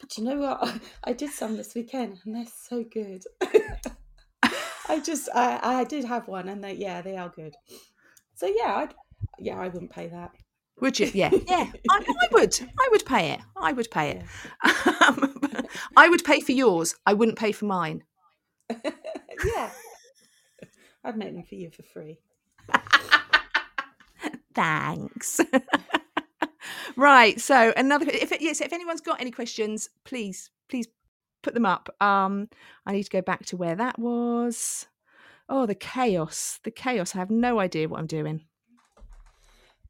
But 0.00 0.18
you 0.18 0.24
know 0.24 0.38
what? 0.38 0.80
I 1.02 1.12
did 1.12 1.30
some 1.30 1.56
this 1.56 1.74
weekend, 1.74 2.18
and 2.24 2.34
they're 2.36 2.52
so 2.68 2.84
good. 2.84 3.22
I 4.88 5.00
just, 5.00 5.28
I, 5.34 5.58
I 5.80 5.84
did 5.84 6.04
have 6.04 6.28
one, 6.28 6.48
and 6.48 6.62
they, 6.62 6.74
yeah, 6.74 7.02
they 7.02 7.16
are 7.16 7.28
good. 7.28 7.54
So 8.36 8.46
yeah, 8.46 8.72
I'd, 8.76 8.94
yeah, 9.40 9.58
I 9.58 9.66
wouldn't 9.68 9.90
pay 9.90 10.06
that. 10.06 10.30
Would 10.80 11.00
you? 11.00 11.10
Yeah, 11.12 11.30
yeah. 11.48 11.72
I, 11.90 12.04
I 12.22 12.28
would. 12.32 12.54
I 12.78 12.88
would 12.92 13.04
pay 13.04 13.30
it. 13.32 13.40
I 13.56 13.72
would 13.72 13.90
pay 13.90 14.10
it. 14.10 14.22
Um, 15.06 15.34
I 15.96 16.08
would 16.08 16.24
pay 16.24 16.40
for 16.40 16.52
yours. 16.52 16.94
I 17.04 17.14
wouldn't 17.14 17.38
pay 17.38 17.52
for 17.52 17.66
mine. 17.66 18.04
yeah, 18.84 19.70
I'd 21.04 21.16
make 21.16 21.34
them 21.34 21.44
for 21.44 21.54
you 21.54 21.70
for 21.70 21.82
free. 21.82 22.18
Thanks. 24.54 25.40
right. 26.96 27.40
So 27.40 27.72
another. 27.76 28.06
If 28.08 28.32
yes, 28.40 28.60
if 28.60 28.72
anyone's 28.72 29.00
got 29.00 29.20
any 29.20 29.30
questions, 29.30 29.88
please, 30.04 30.50
please 30.68 30.88
put 31.42 31.54
them 31.54 31.66
up. 31.66 31.94
Um, 32.00 32.48
I 32.86 32.92
need 32.92 33.04
to 33.04 33.10
go 33.10 33.22
back 33.22 33.46
to 33.46 33.56
where 33.56 33.76
that 33.76 33.98
was. 33.98 34.86
Oh, 35.48 35.66
the 35.66 35.74
chaos. 35.74 36.58
The 36.64 36.72
chaos. 36.72 37.14
I 37.14 37.18
have 37.18 37.30
no 37.30 37.60
idea 37.60 37.88
what 37.88 38.00
I'm 38.00 38.06
doing. 38.06 38.44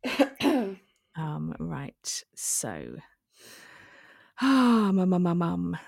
Um, 1.17 1.55
right. 1.59 2.25
So. 2.35 2.97
Ah, 4.41 4.91
mum, 4.93 5.09
mum, 5.09 5.23
mum, 5.23 5.39
mum. 5.39 5.79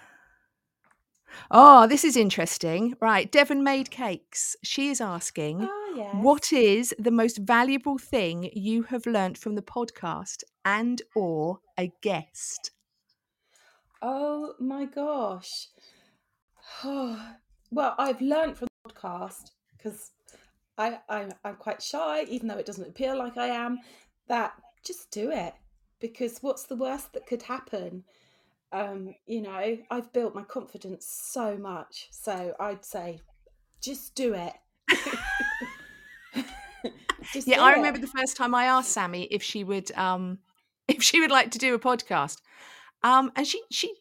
Oh, 1.50 1.86
this 1.86 2.04
is 2.04 2.16
interesting. 2.16 2.94
Right. 3.00 3.30
Devon 3.30 3.62
made 3.62 3.90
cakes. 3.90 4.56
She 4.62 4.88
is 4.88 5.00
asking. 5.00 5.68
oh 5.70 5.94
yes. 5.96 6.14
What 6.14 6.52
is 6.52 6.94
the 6.98 7.10
most 7.10 7.38
valuable 7.38 7.98
thing 7.98 8.50
you 8.54 8.84
have 8.84 9.06
learnt 9.06 9.36
from 9.36 9.54
the 9.54 9.62
podcast 9.62 10.44
and 10.64 11.02
or 11.14 11.60
a 11.78 11.92
guest? 12.00 12.70
Oh 14.00 14.54
my 14.58 14.84
gosh. 14.84 15.68
Oh, 16.84 17.20
well, 17.70 17.94
I've 17.98 18.20
learned 18.20 18.56
from 18.56 18.68
the 18.84 18.92
podcast 18.92 19.50
because 19.76 20.12
I, 20.76 20.98
I 21.08 21.28
I'm 21.44 21.56
quite 21.56 21.82
shy, 21.82 22.24
even 22.28 22.48
though 22.48 22.58
it 22.58 22.66
doesn't 22.66 22.88
appear 22.88 23.14
like 23.14 23.36
I 23.36 23.48
am. 23.48 23.78
That 24.28 24.52
just 24.84 25.10
do 25.10 25.30
it 25.30 25.54
because 26.00 26.38
what's 26.42 26.64
the 26.64 26.76
worst 26.76 27.12
that 27.12 27.26
could 27.26 27.42
happen? 27.42 28.04
Um, 28.72 29.14
you 29.26 29.40
know, 29.42 29.78
I've 29.90 30.12
built 30.12 30.34
my 30.34 30.42
confidence 30.42 31.06
so 31.06 31.56
much, 31.56 32.08
so 32.10 32.54
I'd 32.60 32.84
say 32.84 33.20
just 33.82 34.14
do 34.14 34.34
it. 34.34 34.52
Just 37.32 37.46
Yeah, 37.46 37.56
do 37.56 37.62
I 37.62 37.72
it. 37.72 37.76
remember 37.76 37.98
the 37.98 38.06
first 38.06 38.36
time 38.36 38.54
I 38.54 38.64
asked 38.64 38.90
Sammy 38.90 39.24
if 39.24 39.42
she 39.42 39.64
would 39.64 39.90
um 39.92 40.38
if 40.88 41.02
she 41.02 41.20
would 41.20 41.30
like 41.30 41.50
to 41.52 41.58
do 41.58 41.74
a 41.74 41.78
podcast. 41.78 42.40
Um 43.02 43.32
and 43.36 43.46
she 43.46 43.62
she 43.70 43.92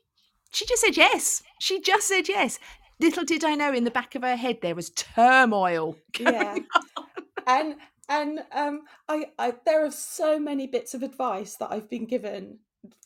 she 0.52 0.66
just 0.66 0.82
said 0.82 0.96
yes. 0.98 1.44
She 1.60 1.82
just 1.82 2.08
said 2.08 2.30
yes. 2.30 2.60
Little 3.00 3.24
did 3.26 3.44
I 3.44 3.56
know 3.56 3.74
in 3.74 3.84
the 3.84 3.92
back 3.92 4.16
of 4.16 4.22
her 4.24 4.36
head 4.36 4.60
there 4.62 4.76
was 4.76 4.90
turmoil. 4.92 5.98
yeah 6.20 6.58
on. 6.96 7.06
and 7.46 7.76
and 8.10 8.40
um 8.54 8.82
I, 9.10 9.28
I 9.38 9.54
there 9.66 9.84
are 9.86 9.92
so 9.92 10.40
many 10.40 10.68
bits 10.68 10.94
of 10.94 11.04
advice 11.04 11.56
that 11.56 11.72
I've 11.72 11.90
been 11.90 12.06
given 12.06 12.60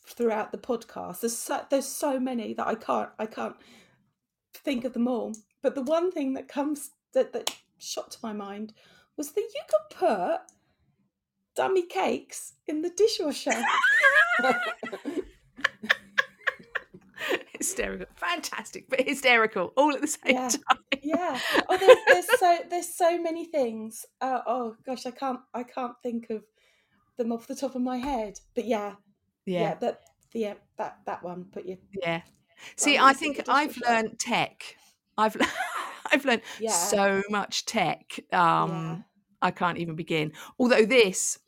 throughout 0.06 0.52
the 0.52 0.58
podcast 0.58 1.20
there's 1.20 1.36
so, 1.36 1.64
there's 1.70 1.86
so 1.86 2.18
many 2.20 2.54
that 2.54 2.66
I 2.66 2.74
can't 2.74 3.10
I 3.18 3.26
can't 3.26 3.56
think 4.54 4.84
of 4.84 4.92
them 4.92 5.08
all 5.08 5.32
but 5.62 5.74
the 5.74 5.82
one 5.82 6.10
thing 6.10 6.34
that 6.34 6.48
comes 6.48 6.90
that 7.14 7.32
that 7.32 7.54
shot 7.78 8.10
to 8.12 8.18
my 8.22 8.32
mind 8.32 8.72
was 9.16 9.32
that 9.32 9.40
you 9.54 9.60
could 9.68 9.96
put 9.98 10.40
dummy 11.54 11.86
cakes 11.86 12.54
in 12.66 12.82
the 12.82 12.90
dishwasher 12.90 13.52
hysterical. 17.58 18.06
Fantastic, 18.16 18.88
but 18.88 19.00
hysterical 19.00 19.72
all 19.76 19.92
at 19.94 20.00
the 20.00 20.06
same 20.06 20.34
Yeah. 20.34 20.48
time. 20.48 20.78
yeah 21.02 21.38
oh 21.68 21.76
there's, 21.76 21.98
there's 22.06 22.38
so 22.40 22.58
there's 22.70 22.94
so 22.96 23.18
many 23.20 23.44
things 23.44 24.04
uh, 24.20 24.40
oh 24.46 24.74
gosh 24.84 25.06
I 25.06 25.10
can't 25.12 25.40
I 25.54 25.62
can't 25.62 25.94
think 26.02 26.30
of 26.30 26.42
them 27.18 27.32
off 27.32 27.46
the 27.46 27.54
top 27.54 27.74
of 27.74 27.82
my 27.82 27.98
head 27.98 28.34
but 28.54 28.64
yeah 28.66 28.94
yeah, 29.46 29.60
Yeah. 29.60 29.74
that 29.74 30.00
yeah 30.34 30.54
that 30.76 30.98
that 31.06 31.22
one 31.22 31.44
put 31.52 31.66
your 31.66 31.78
Yeah. 31.92 32.22
See, 32.76 32.98
I 32.98 33.12
think 33.12 33.42
I've 33.48 33.76
learned 33.78 34.18
tech. 34.18 34.76
I've 35.18 35.36
I've 36.12 36.24
learned 36.24 36.42
Yeah. 36.60 36.70
so 36.72 37.22
much 37.30 37.64
tech. 37.66 38.18
Um 38.32 38.70
Yeah. 38.70 38.96
I 39.42 39.50
can't 39.50 39.78
even 39.78 39.96
begin. 39.96 40.32
Although 40.58 40.84
this 40.86 41.38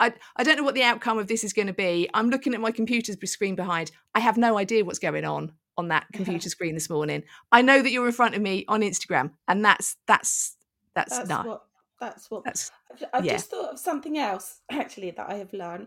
I, 0.00 0.14
I 0.36 0.44
don't 0.44 0.56
know 0.56 0.62
what 0.64 0.74
the 0.74 0.82
outcome 0.82 1.18
of 1.18 1.26
this 1.26 1.44
is 1.44 1.52
going 1.52 1.66
to 1.66 1.74
be. 1.74 2.08
I'm 2.14 2.30
looking 2.30 2.54
at 2.54 2.60
my 2.60 2.70
computer's 2.70 3.16
b- 3.16 3.26
screen 3.26 3.54
behind. 3.54 3.90
I 4.14 4.20
have 4.20 4.38
no 4.38 4.56
idea 4.56 4.82
what's 4.82 4.98
going 4.98 5.26
on 5.26 5.52
on 5.76 5.88
that 5.88 6.06
computer 6.14 6.48
screen 6.54 6.72
this 6.72 6.88
morning. 6.88 7.22
I 7.52 7.60
know 7.60 7.82
that 7.82 7.90
you're 7.90 8.06
in 8.06 8.12
front 8.12 8.34
of 8.34 8.40
me 8.40 8.64
on 8.66 8.80
Instagram, 8.80 9.32
and 9.46 9.62
that's 9.62 9.96
that's 10.06 10.56
that's, 10.94 11.18
that's 11.18 11.28
no, 11.28 11.42
what 11.42 11.62
that's 12.00 12.30
what 12.30 12.44
that's 12.44 12.70
I've, 12.90 13.04
I've 13.12 13.24
yeah. 13.26 13.32
just 13.34 13.50
thought 13.50 13.72
of 13.74 13.78
something 13.78 14.16
else 14.18 14.62
actually 14.70 15.10
that 15.12 15.28
I 15.28 15.34
have 15.34 15.52
learned 15.52 15.86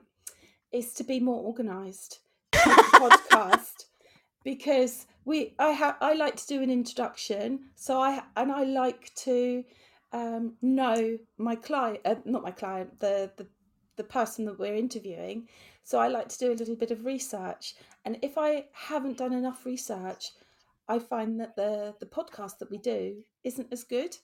is 0.73 0.93
to 0.93 1.03
be 1.03 1.19
more 1.19 1.41
organized 1.43 2.19
podcast 2.53 3.85
because 4.43 5.07
we 5.25 5.55
I 5.59 5.69
have 5.69 5.95
I 6.01 6.13
like 6.13 6.35
to 6.37 6.47
do 6.47 6.61
an 6.61 6.69
introduction 6.69 7.59
so 7.75 7.99
I 7.99 8.21
and 8.35 8.51
I 8.51 8.63
like 8.63 9.13
to 9.15 9.63
um, 10.11 10.53
know 10.61 11.17
my 11.37 11.55
client 11.55 11.99
uh, 12.05 12.15
not 12.25 12.43
my 12.43 12.51
client 12.51 12.99
the, 12.99 13.31
the 13.37 13.47
the 13.95 14.03
person 14.03 14.45
that 14.45 14.59
we're 14.59 14.75
interviewing 14.75 15.47
so 15.83 15.99
I 15.99 16.07
like 16.07 16.29
to 16.29 16.37
do 16.37 16.51
a 16.51 16.59
little 16.59 16.75
bit 16.75 16.91
of 16.91 17.05
research 17.05 17.75
and 18.05 18.17
if 18.21 18.37
I 18.37 18.65
haven't 18.73 19.17
done 19.17 19.33
enough 19.33 19.65
research 19.65 20.31
I 20.87 20.99
find 20.99 21.39
that 21.39 21.55
the 21.55 21.95
the 21.99 22.05
podcast 22.05 22.59
that 22.59 22.69
we 22.69 22.77
do 22.77 23.23
isn't 23.43 23.71
as 23.71 23.83
good. 23.83 24.15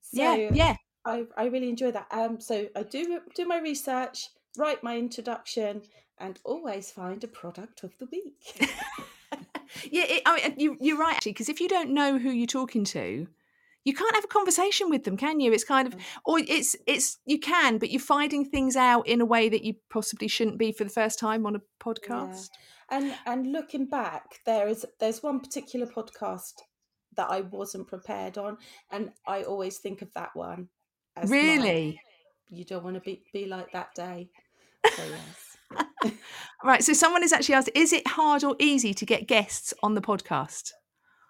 So 0.00 0.22
yeah, 0.22 0.50
yeah. 0.52 0.76
I, 1.04 1.24
I 1.36 1.46
really 1.46 1.68
enjoy 1.68 1.90
that. 1.92 2.06
Um, 2.10 2.40
so 2.40 2.66
I 2.76 2.82
do 2.82 3.20
do 3.34 3.46
my 3.46 3.58
research, 3.58 4.28
write 4.56 4.82
my 4.82 4.96
introduction, 4.96 5.82
and 6.18 6.38
always 6.44 6.90
find 6.90 7.22
a 7.24 7.28
product 7.28 7.82
of 7.82 7.96
the 7.98 8.06
week. 8.10 8.70
yeah, 9.90 10.04
it, 10.06 10.22
I 10.26 10.48
mean, 10.48 10.54
you, 10.58 10.76
you're 10.80 10.98
right 10.98 11.16
actually, 11.16 11.32
because 11.32 11.48
if 11.48 11.60
you 11.60 11.68
don't 11.68 11.90
know 11.90 12.18
who 12.18 12.30
you're 12.30 12.46
talking 12.46 12.84
to, 12.84 13.26
you 13.84 13.92
can't 13.92 14.14
have 14.14 14.24
a 14.24 14.28
conversation 14.28 14.88
with 14.88 15.04
them, 15.04 15.16
can 15.16 15.40
you? 15.40 15.52
It's 15.52 15.64
kind 15.64 15.86
of, 15.86 15.96
mm. 15.96 16.02
or 16.24 16.38
it's 16.38 16.74
it's 16.86 17.18
you 17.26 17.38
can, 17.38 17.78
but 17.78 17.90
you're 17.90 18.00
finding 18.00 18.44
things 18.44 18.76
out 18.76 19.06
in 19.06 19.20
a 19.20 19.26
way 19.26 19.48
that 19.48 19.64
you 19.64 19.74
possibly 19.90 20.28
shouldn't 20.28 20.58
be 20.58 20.72
for 20.72 20.84
the 20.84 20.90
first 20.90 21.18
time 21.18 21.46
on 21.46 21.56
a 21.56 21.60
podcast. 21.82 22.48
Yeah. 22.90 22.96
And 22.96 23.14
and 23.26 23.52
looking 23.52 23.86
back, 23.86 24.40
there 24.46 24.68
is 24.68 24.86
there's 25.00 25.22
one 25.22 25.40
particular 25.40 25.86
podcast 25.86 26.52
that 27.16 27.30
I 27.30 27.42
wasn't 27.42 27.88
prepared 27.88 28.38
on, 28.38 28.58
and 28.90 29.12
I 29.26 29.42
always 29.42 29.78
think 29.78 30.02
of 30.02 30.12
that 30.14 30.30
one. 30.34 30.68
really, 31.26 32.00
my, 32.50 32.56
you 32.56 32.64
don't 32.64 32.84
want 32.84 32.94
to 32.94 33.00
be 33.00 33.22
be 33.32 33.46
like 33.46 33.72
that 33.72 33.94
day. 33.94 34.30
So 34.96 35.02
yes. 36.04 36.12
right. 36.64 36.84
So 36.84 36.92
someone 36.92 37.22
has 37.22 37.32
actually 37.32 37.56
asked: 37.56 37.70
Is 37.74 37.92
it 37.92 38.06
hard 38.06 38.44
or 38.44 38.56
easy 38.58 38.94
to 38.94 39.06
get 39.06 39.26
guests 39.26 39.74
on 39.82 39.94
the 39.94 40.02
podcast? 40.02 40.72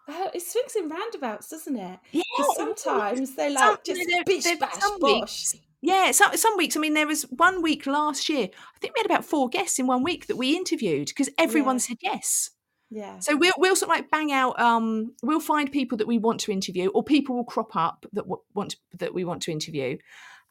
Uh, 0.06 0.28
it 0.34 0.42
swings 0.42 0.76
in 0.76 0.88
roundabouts, 0.88 1.49
doesn't 1.49 1.76
it? 1.76 1.99
Yeah. 2.12 2.23
Sometimes 2.56 3.34
they 3.37 3.52
like 3.52 3.62
some, 3.62 3.78
just 3.87 4.08
know, 4.08 4.23
bish 4.26 4.44
bash 4.58 4.78
bosh. 5.00 5.00
Weeks, 5.00 5.54
yeah, 5.80 6.11
some 6.12 6.37
some 6.37 6.56
weeks. 6.56 6.76
I 6.76 6.80
mean, 6.80 6.94
there 6.94 7.06
was 7.06 7.23
one 7.25 7.62
week 7.62 7.87
last 7.87 8.28
year. 8.28 8.49
I 8.52 8.78
think 8.80 8.94
we 8.94 9.00
had 9.00 9.06
about 9.06 9.25
four 9.25 9.49
guests 9.49 9.78
in 9.78 9.87
one 9.87 10.02
week 10.02 10.26
that 10.26 10.37
we 10.37 10.56
interviewed 10.56 11.08
because 11.08 11.30
everyone 11.38 11.76
yeah. 11.76 11.80
said 11.80 11.96
yes. 12.02 12.50
Yeah. 12.90 13.18
So 13.18 13.37
we'll 13.37 13.52
we'll 13.58 13.76
sort 13.76 13.90
of 13.90 13.96
like 13.96 14.11
bang 14.11 14.30
out. 14.30 14.58
Um, 14.61 15.14
we'll 15.23 15.40
find 15.40 15.73
people 15.73 15.99
that 15.99 16.06
we 16.06 16.18
want 16.18 16.40
to 16.40 16.52
interview, 16.52 16.88
or 16.88 17.02
people 17.02 17.37
will 17.37 17.44
crop 17.44 17.75
up 17.75 18.06
that 18.12 18.23
w- 18.23 18.42
want 18.54 18.70
to, 18.70 18.76
that 18.99 19.14
we 19.14 19.25
want 19.25 19.42
to 19.42 19.52
interview, 19.52 19.99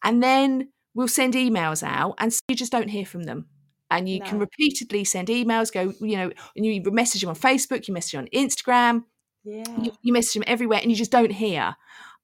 and 0.04 0.22
then 0.22 0.70
we'll 0.94 1.08
send 1.08 1.34
emails 1.34 1.84
out, 1.84 2.16
and 2.18 2.34
you 2.48 2.56
just 2.56 2.72
don't 2.72 2.90
hear 2.90 3.06
from 3.06 3.24
them. 3.24 3.48
And 3.90 4.10
you 4.10 4.20
no. 4.20 4.26
can 4.26 4.40
repeatedly 4.40 5.04
send 5.04 5.28
emails. 5.28 5.72
Go, 5.72 5.94
you 6.00 6.18
know, 6.18 6.32
and 6.56 6.66
you 6.66 6.82
message 6.92 7.22
them 7.22 7.30
on 7.30 7.36
Facebook, 7.36 7.88
you 7.88 7.94
message 7.94 8.14
them 8.14 8.22
on 8.22 8.28
Instagram 8.48 9.04
yeah. 9.44 9.64
You, 9.82 9.92
you 10.02 10.14
message 10.14 10.34
them 10.34 10.44
everywhere 10.48 10.80
and 10.82 10.90
you 10.90 10.98
just 10.98 11.12
don't 11.12 11.32
hear. 11.32 11.76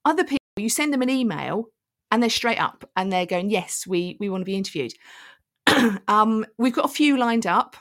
Other 0.04 0.24
people, 0.24 0.38
you 0.56 0.68
send 0.68 0.92
them 0.92 1.02
an 1.02 1.10
email 1.10 1.66
and 2.10 2.22
they're 2.22 2.30
straight 2.30 2.60
up 2.60 2.88
and 2.96 3.12
they're 3.12 3.26
going, 3.26 3.50
yes, 3.50 3.86
we, 3.86 4.16
we 4.20 4.30
want 4.30 4.40
to 4.42 4.46
be 4.46 4.56
interviewed. 4.56 4.94
um, 6.08 6.46
we've 6.58 6.74
got 6.74 6.86
a 6.86 6.88
few 6.88 7.16
lined 7.16 7.46
up. 7.46 7.76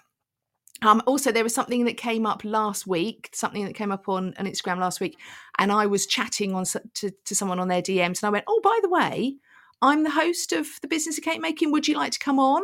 Um, 0.82 1.02
also, 1.06 1.32
there 1.32 1.44
was 1.44 1.54
something 1.54 1.86
that 1.86 1.98
came 1.98 2.26
up 2.26 2.44
last 2.46 2.88
week, 2.88 3.30
something 3.34 3.66
that 3.66 3.76
came 3.76 3.92
up 3.92 4.08
on, 4.08 4.34
on 4.38 4.46
Instagram 4.46 4.80
last 4.80 5.02
week, 5.02 5.18
and 5.58 5.74
I 5.74 5.88
was 5.88 6.06
chatting 6.06 6.56
on 6.56 6.64
to, 6.64 7.12
to 7.26 7.36
someone 7.36 7.60
on 7.60 7.68
their 7.68 7.82
DMs, 7.82 8.24
and 8.24 8.24
I 8.24 8.30
went, 8.30 8.46
"Oh, 8.48 8.62
by 8.64 8.80
the 8.82 8.88
way, 8.88 9.36
I'm 9.82 10.04
the 10.04 10.12
host 10.12 10.52
of 10.54 10.68
the 10.82 10.88
Business 10.88 11.18
of 11.18 11.24
Cake 11.24 11.42
Making. 11.42 11.72
Would 11.72 11.88
you 11.88 11.96
like 11.96 12.12
to 12.14 12.20
come 12.20 12.40
on?" 12.40 12.64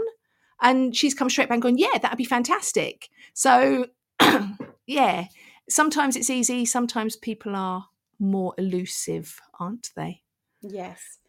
And 0.62 0.95
she's 0.95 1.13
come 1.13 1.29
straight 1.29 1.50
back 1.50 1.55
and 1.55 1.63
gone, 1.63 1.77
"Yeah, 1.77 1.98
that'd 2.01 2.17
be 2.17 2.25
fantastic." 2.25 3.10
So, 3.34 3.88
yeah, 4.88 5.25
sometimes 5.69 6.15
it's 6.15 6.29
easy, 6.29 6.65
sometimes 6.65 7.15
people 7.15 7.55
are 7.55 7.88
more 8.19 8.53
elusive, 8.57 9.39
aren't 9.60 9.91
they? 9.95 10.22
Yes. 10.62 11.19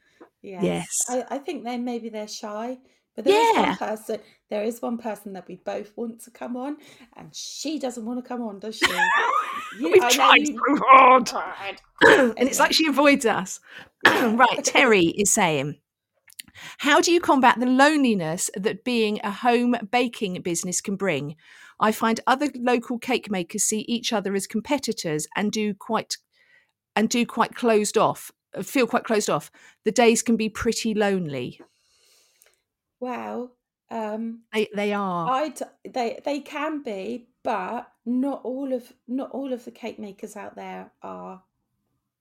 Yes. 0.43 0.62
yes. 0.62 0.88
I, 1.09 1.37
I 1.37 1.38
think 1.38 1.64
then 1.64 1.85
maybe 1.85 2.09
they're 2.09 2.28
shy. 2.28 2.78
But 3.17 3.25
there 3.25 3.55
yeah. 3.55 3.73
is 3.73 3.81
one 3.81 3.89
person. 3.89 4.21
There 4.51 4.63
is 4.63 4.83
one 4.83 4.99
person 4.99 5.33
that 5.33 5.49
we 5.49 5.57
both 5.57 5.97
want 5.97 6.21
to 6.21 6.31
come 6.31 6.57
on, 6.57 6.77
and 7.17 7.35
she 7.35 7.79
doesn't 7.79 8.05
want 8.05 8.23
to 8.23 8.29
come 8.29 8.43
on, 8.43 8.61
does 8.61 8.77
she? 8.77 8.87
You, 9.81 9.91
We've 9.91 10.03
I 10.03 10.11
tried 10.11 10.47
so 10.47 10.55
hard, 10.87 11.33
and 12.37 12.49
it's 12.49 12.59
like 12.59 12.73
she 12.73 12.87
avoids 12.87 13.27
us. 13.27 13.59
right, 14.07 14.63
Terry 14.63 15.07
is 15.07 15.33
saying, 15.33 15.77
"How 16.79 17.00
do 17.00 17.11
you 17.11 17.21
combat 17.21 17.59
the 17.59 17.67
loneliness 17.67 18.50
that 18.55 18.85
being 18.85 19.19
a 19.25 19.31
home 19.31 19.76
baking 19.91 20.41
business 20.43 20.81
can 20.81 20.97
bring? 20.97 21.37
I 21.81 21.93
find 21.93 22.21
other 22.26 22.49
local 22.55 22.99
cake 22.99 23.31
makers 23.31 23.65
see 23.65 23.81
each 23.89 24.13
other 24.13 24.35
as 24.35 24.47
competitors 24.47 25.26
and 25.37 25.52
do 25.52 25.75
quite 25.75 26.17
and 26.95 27.09
do 27.09 27.26
quite 27.26 27.55
closed 27.55 27.99
off, 27.99 28.31
feel 28.63 28.87
quite 28.87 29.05
closed 29.05 29.29
off. 29.29 29.50
The 29.85 29.93
days 29.93 30.23
can 30.23 30.37
be 30.37 30.49
pretty 30.49 30.95
lonely. 30.95 31.61
Wow. 33.00 33.50
Um, 33.91 34.41
they 34.52 34.69
they 34.75 34.93
are. 34.93 35.28
I 35.28 35.52
they 35.89 36.19
they 36.25 36.41
can 36.41 36.82
be, 36.82 37.28
but 37.43 37.91
not 38.04 38.41
all 38.43 38.73
of 38.73 38.93
not 39.06 39.30
all 39.30 39.52
of 39.52 39.65
the 39.65 39.71
cake 39.71 39.99
makers 39.99 40.37
out 40.37 40.56
there 40.56 40.91
are 41.02 41.43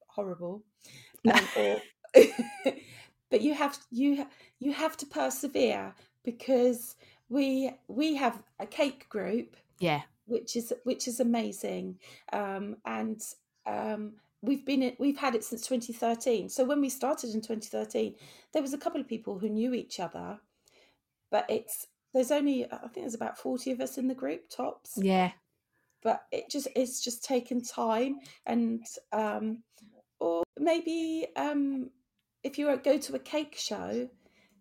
horrible. 0.07 0.63
Um, 1.31 1.47
or, 1.57 1.81
but 3.29 3.41
you 3.41 3.53
have 3.53 3.77
you 3.91 4.25
you 4.59 4.73
have 4.73 4.95
to 4.97 5.05
persevere 5.05 5.93
because 6.23 6.95
we 7.29 7.71
we 7.87 8.15
have 8.15 8.41
a 8.59 8.65
cake 8.65 9.07
group 9.09 9.55
yeah 9.79 10.01
which 10.25 10.55
is 10.55 10.73
which 10.83 11.07
is 11.07 11.19
amazing 11.19 11.97
um, 12.33 12.77
and 12.85 13.21
um, 13.65 14.13
we've 14.41 14.65
been 14.65 14.95
we've 14.99 15.17
had 15.17 15.35
it 15.35 15.43
since 15.43 15.67
2013 15.67 16.49
so 16.49 16.63
when 16.63 16.81
we 16.81 16.89
started 16.89 17.31
in 17.33 17.41
2013 17.41 18.15
there 18.53 18.61
was 18.61 18.73
a 18.73 18.77
couple 18.77 19.01
of 19.01 19.07
people 19.07 19.39
who 19.39 19.49
knew 19.49 19.73
each 19.73 19.99
other 19.99 20.39
but 21.35 21.45
it's 21.49 21.87
there's 22.13 22.31
only 22.31 22.63
i 22.71 22.77
think 22.77 22.93
there's 23.03 23.13
about 23.13 23.37
40 23.37 23.71
of 23.71 23.81
us 23.81 23.97
in 23.97 24.07
the 24.07 24.15
group 24.15 24.49
tops. 24.49 24.93
Yeah. 24.95 25.31
But 26.01 26.21
it 26.31 26.49
just 26.49 26.69
it's 26.73 27.03
just 27.03 27.25
taken 27.25 27.61
time 27.61 28.19
and 28.45 28.85
um 29.11 29.63
or 30.21 30.43
maybe 30.57 31.27
um 31.35 31.89
if 32.41 32.57
you 32.57 32.73
go 32.77 32.97
to 32.97 33.15
a 33.15 33.19
cake 33.19 33.55
show 33.57 34.07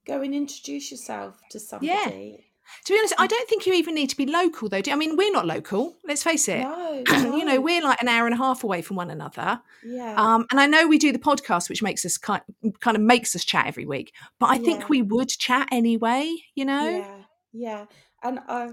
go 0.05 0.21
and 0.23 0.35
introduce 0.35 0.91
yourself 0.91 1.41
to 1.51 1.61
somebody. 1.61 1.91
yeah. 1.93 2.45
To 2.85 2.93
be 2.93 2.99
honest, 2.99 3.15
I 3.19 3.27
don't 3.27 3.49
think 3.49 3.67
you 3.67 3.73
even 3.75 3.95
need 3.95 4.11
to 4.11 4.17
be 4.17 4.27
local, 4.27 4.69
though. 4.69 4.81
Do 4.81 4.93
I 4.93 4.97
mean, 4.97 5.17
we're 5.17 5.33
not 5.33 5.47
local. 5.47 5.97
Let's 6.07 6.23
face 6.23 6.49
it. 6.49 6.61
No, 6.61 7.03
no. 7.09 7.37
you 7.37 7.45
know, 7.45 7.61
we're 7.61 7.83
like 7.83 8.01
an 8.01 8.09
hour 8.09 8.27
and 8.27 8.35
a 8.35 8.39
half 8.39 8.65
away 8.65 8.83
from 8.83 8.97
one 8.97 9.11
another. 9.11 9.61
Yeah. 9.85 10.15
Um, 10.17 10.47
and 10.51 10.61
I 10.61 10.67
know 10.67 10.87
we 10.87 10.99
do 10.99 11.13
the 11.13 11.19
podcast, 11.19 11.69
which 11.69 11.83
makes 11.83 12.05
us 12.05 12.17
kind 12.19 12.43
kind 12.81 12.97
of 12.97 13.03
makes 13.03 13.35
us 13.35 13.45
chat 13.45 13.67
every 13.67 13.87
week. 13.87 14.13
But 14.39 14.51
I 14.51 14.59
think 14.59 14.89
we 14.89 15.03
would 15.03 15.29
chat 15.29 15.69
anyway. 15.71 16.35
You 16.55 16.65
know. 16.65 16.89
Yeah. 16.89 17.17
Yeah. 17.53 17.87
And 18.23 18.41
I 18.49 18.71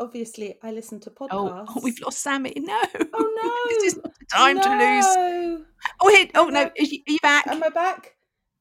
obviously 0.00 0.58
I 0.62 0.72
listen 0.72 0.98
to 1.00 1.10
podcasts. 1.10 1.28
Oh, 1.30 1.64
oh 1.68 1.80
we've 1.82 2.00
lost 2.00 2.20
Sammy. 2.20 2.52
No. 2.56 2.82
Oh 3.12 3.40
no. 3.42 3.74
this 3.80 3.94
is 3.94 3.96
not 3.96 4.12
the 4.18 4.26
time 4.26 4.56
no. 4.56 4.62
to 4.62 4.70
lose. 4.70 5.64
Oh, 6.00 6.08
here. 6.08 6.28
Oh 6.34 6.48
no. 6.48 6.64
Are 6.64 6.72
you, 6.76 6.98
are 7.08 7.12
you 7.12 7.18
back? 7.22 7.46
Am 7.46 7.62
I 7.62 7.68
back? 7.68 8.14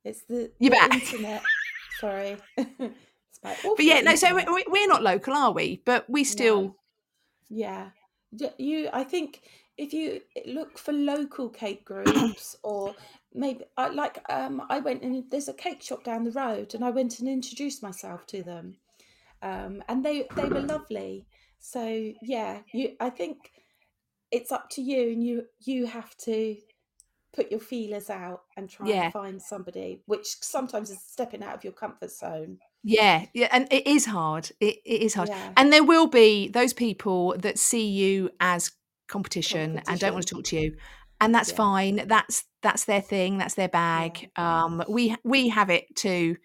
It's 0.04 0.24
the, 0.24 0.52
You're 0.60 0.70
the 0.70 0.78
back. 0.78 0.94
internet. 0.94 1.44
Sorry. 2.00 2.38
but 3.44 3.80
yeah, 3.80 4.02
no. 4.02 4.16
So 4.16 4.34
we're 4.34 4.88
not 4.88 5.04
local, 5.04 5.34
are 5.34 5.52
we? 5.52 5.82
But 5.86 6.10
we 6.10 6.24
still. 6.24 6.76
Yeah, 7.50 7.90
you. 8.58 8.90
I 8.92 9.04
think 9.04 9.42
if 9.78 9.94
you 9.94 10.22
look 10.46 10.78
for 10.78 10.92
local 10.92 11.50
cake 11.50 11.86
groups 11.86 12.56
or 12.64 12.96
maybe 13.34 13.64
I 13.78 13.90
like 13.90 14.24
um 14.30 14.62
I 14.70 14.80
went 14.80 15.04
and 15.04 15.24
there's 15.30 15.48
a 15.48 15.54
cake 15.54 15.82
shop 15.82 16.04
down 16.04 16.24
the 16.24 16.32
road 16.32 16.74
and 16.74 16.84
I 16.84 16.90
went 16.90 17.20
and 17.20 17.30
introduced 17.30 17.84
myself 17.84 18.26
to 18.28 18.44
them. 18.44 18.76
Um 19.42 19.84
and 19.88 20.04
they 20.04 20.28
they 20.36 20.46
were 20.46 20.62
lovely. 20.62 21.26
So 21.60 22.12
yeah, 22.22 22.60
you 22.74 22.96
I 23.00 23.10
think 23.10 23.52
it's 24.32 24.52
up 24.52 24.70
to 24.72 24.82
you 24.82 25.12
and 25.12 25.24
you 25.24 25.46
you 25.64 25.86
have 25.86 26.16
to 26.18 26.58
put 27.34 27.52
your 27.52 27.60
feelers 27.60 28.10
out 28.10 28.42
and 28.56 28.70
try 28.70 28.88
yeah. 28.88 29.04
and 29.04 29.14
find 29.14 29.42
somebody 29.42 30.02
which 30.08 30.28
sometimes 30.42 30.90
is 30.90 31.00
stepping 31.02 31.44
out 31.44 31.54
of 31.54 31.64
your 31.64 31.74
comfort 31.74 32.12
zone. 32.12 32.58
Yeah, 32.84 33.26
yeah, 33.34 33.50
and 33.52 33.68
it 33.72 33.86
is 33.88 34.06
hard. 34.06 34.50
It, 34.60 34.78
it 34.86 35.02
is 35.02 35.14
hard, 35.14 35.30
yeah. 35.30 35.54
and 35.58 35.74
there 35.74 35.84
will 35.84 36.08
be 36.08 36.48
those 36.50 36.74
people 36.74 37.36
that 37.40 37.60
see 37.60 37.90
you 37.90 38.30
as 38.40 38.72
competition, 39.08 39.72
competition. 39.72 39.92
and 39.92 40.00
don't 40.00 40.14
want 40.14 40.28
to 40.28 40.36
talk 40.36 40.44
to 40.46 40.60
you, 40.60 40.78
and 41.20 41.34
that's 41.34 41.50
yeah. 41.50 41.58
fine. 41.58 42.08
That's 42.08 42.46
that's 42.62 42.86
their 42.86 43.02
thing. 43.02 43.38
That's 43.38 43.56
their 43.56 43.68
bag. 43.68 44.30
Yeah. 44.38 44.64
Um, 44.64 44.84
we 44.88 45.16
we 45.24 45.50
have 45.50 45.70
it 45.70 45.96
too. 45.96 46.38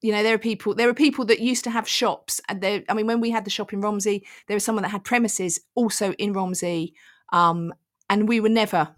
You 0.00 0.12
know, 0.12 0.22
there 0.22 0.34
are 0.34 0.38
people. 0.38 0.74
There 0.74 0.88
are 0.88 0.94
people 0.94 1.24
that 1.26 1.40
used 1.40 1.64
to 1.64 1.70
have 1.70 1.88
shops, 1.88 2.40
and 2.48 2.60
there. 2.60 2.84
I 2.88 2.94
mean, 2.94 3.06
when 3.06 3.20
we 3.20 3.30
had 3.30 3.44
the 3.44 3.50
shop 3.50 3.72
in 3.72 3.80
Romsey, 3.80 4.24
there 4.46 4.54
was 4.54 4.64
someone 4.64 4.82
that 4.82 4.90
had 4.90 5.04
premises 5.04 5.60
also 5.74 6.12
in 6.12 6.32
Romsey, 6.32 6.92
um, 7.32 7.72
and 8.08 8.28
we 8.28 8.40
were 8.40 8.48
never 8.48 8.94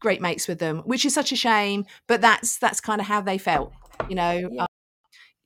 great 0.00 0.20
mates 0.20 0.48
with 0.48 0.58
them, 0.58 0.78
which 0.80 1.04
is 1.04 1.14
such 1.14 1.32
a 1.32 1.36
shame. 1.36 1.86
But 2.06 2.20
that's 2.20 2.58
that's 2.58 2.80
kind 2.80 3.00
of 3.00 3.06
how 3.06 3.20
they 3.20 3.38
felt. 3.38 3.72
You 4.08 4.16
know, 4.16 4.50
um, 4.58 4.66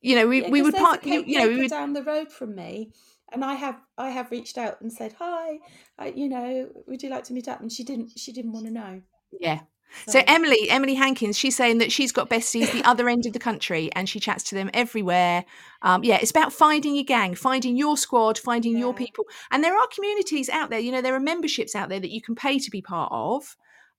you 0.05 0.15
know, 0.17 0.27
we, 0.27 0.43
yeah, 0.43 0.51
we 0.51 0.63
would 0.63 0.75
part, 0.75 1.05
you, 1.05 1.25
you 1.27 1.39
know, 1.39 1.49
we 1.49 1.59
would 1.59 1.71
down 1.71 1.93
the 1.95 2.03
road 2.03 2.31
from 2.31 2.55
me, 2.55 2.91
and 3.33 3.45
I 3.45 3.55
have 3.55 3.81
I 3.97 4.11
have 4.11 4.31
reached 4.31 4.59
out 4.59 4.81
and 4.81 4.93
said 4.93 5.15
hi, 5.19 5.59
I, 5.99 6.09
you 6.09 6.29
know, 6.29 6.69
would 6.87 7.03
you 7.03 7.11
like 7.11 7.25
to 7.25 7.33
meet 7.33 7.49
up? 7.49 7.61
And 7.61 7.73
she 7.73 7.85
didn't 7.85 8.11
she 8.17 8.33
didn't 8.33 8.53
want 8.53 8.67
to 8.67 8.73
know. 8.73 9.03
Yeah, 9.41 9.61
So 10.07 10.21
Emily, 10.27 10.69
Emily 10.71 10.95
Hankins, 10.95 11.39
she's 11.39 11.57
saying 11.57 11.79
that 11.79 11.93
she's 11.93 12.13
got 12.13 12.29
besties 12.29 12.71
the 12.73 12.85
other 12.89 13.09
end 13.09 13.27
of 13.27 13.33
the 13.33 13.39
country, 13.39 13.91
and 13.95 14.09
she 14.09 14.21
chats 14.21 14.43
to 14.45 14.55
them 14.55 14.71
everywhere. 14.75 15.45
Um, 15.83 16.05
yeah, 16.05 16.19
it's 16.21 16.31
about 16.31 16.53
finding 16.53 16.95
your 16.95 17.05
gang, 17.05 17.35
finding 17.35 17.77
your 17.77 17.97
squad, 17.97 18.39
finding 18.39 18.77
your 18.77 18.93
people, 18.95 19.25
and 19.51 19.63
there 19.63 19.77
are 19.77 19.87
communities 19.89 20.49
out 20.49 20.71
there. 20.71 20.81
You 20.81 20.93
know, 20.93 21.01
there 21.01 21.15
are 21.15 21.21
memberships 21.21 21.75
out 21.75 21.89
there 21.89 22.01
that 22.01 22.11
you 22.11 22.21
can 22.21 22.35
pay 22.35 22.59
to 22.59 22.71
be 22.71 22.83
part 22.83 23.11
of, 23.13 23.57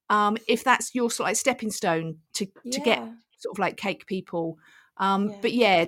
um, 0.09 0.37
if 0.47 0.63
that's 0.63 0.93
your 0.93 1.09
sort 1.09 1.27
of 1.27 1.29
like 1.31 1.37
stepping 1.37 1.71
stone 1.71 2.17
to 2.33 2.45
to 2.71 2.79
get 2.81 2.99
sort 3.37 3.55
of 3.55 3.59
like 3.59 3.77
cake 3.77 4.05
people. 4.05 4.57
Um, 4.97 5.29
Yeah. 5.29 5.37
But 5.41 5.53
yeah, 5.53 5.85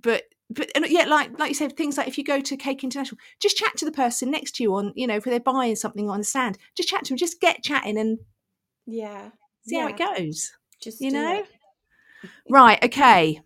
but 0.00 0.24
but 0.50 0.70
and 0.74 0.86
yeah, 0.88 1.04
like 1.06 1.38
like 1.38 1.48
you 1.48 1.54
said, 1.54 1.76
things 1.76 1.96
like 1.96 2.08
if 2.08 2.18
you 2.18 2.24
go 2.24 2.40
to 2.40 2.56
Cake 2.56 2.82
International, 2.84 3.18
just 3.40 3.56
chat 3.56 3.76
to 3.78 3.84
the 3.84 3.92
person 3.92 4.30
next 4.30 4.56
to 4.56 4.62
you 4.64 4.74
on, 4.74 4.92
you 4.96 5.06
know, 5.06 5.16
if 5.16 5.24
they're 5.24 5.40
buying 5.40 5.76
something 5.76 6.10
on 6.10 6.18
the 6.18 6.24
stand, 6.24 6.58
just 6.76 6.88
chat 6.88 7.04
to 7.04 7.10
them, 7.10 7.18
just 7.18 7.40
get 7.40 7.62
chatting 7.62 7.98
and 7.98 8.18
Yeah. 8.86 9.30
see 9.62 9.76
how 9.76 9.86
it 9.88 9.96
goes. 9.96 10.52
Just 10.80 11.00
you 11.00 11.10
know? 11.10 11.34
it. 11.36 11.46
Right, 12.48 12.82
okay. 12.84 13.40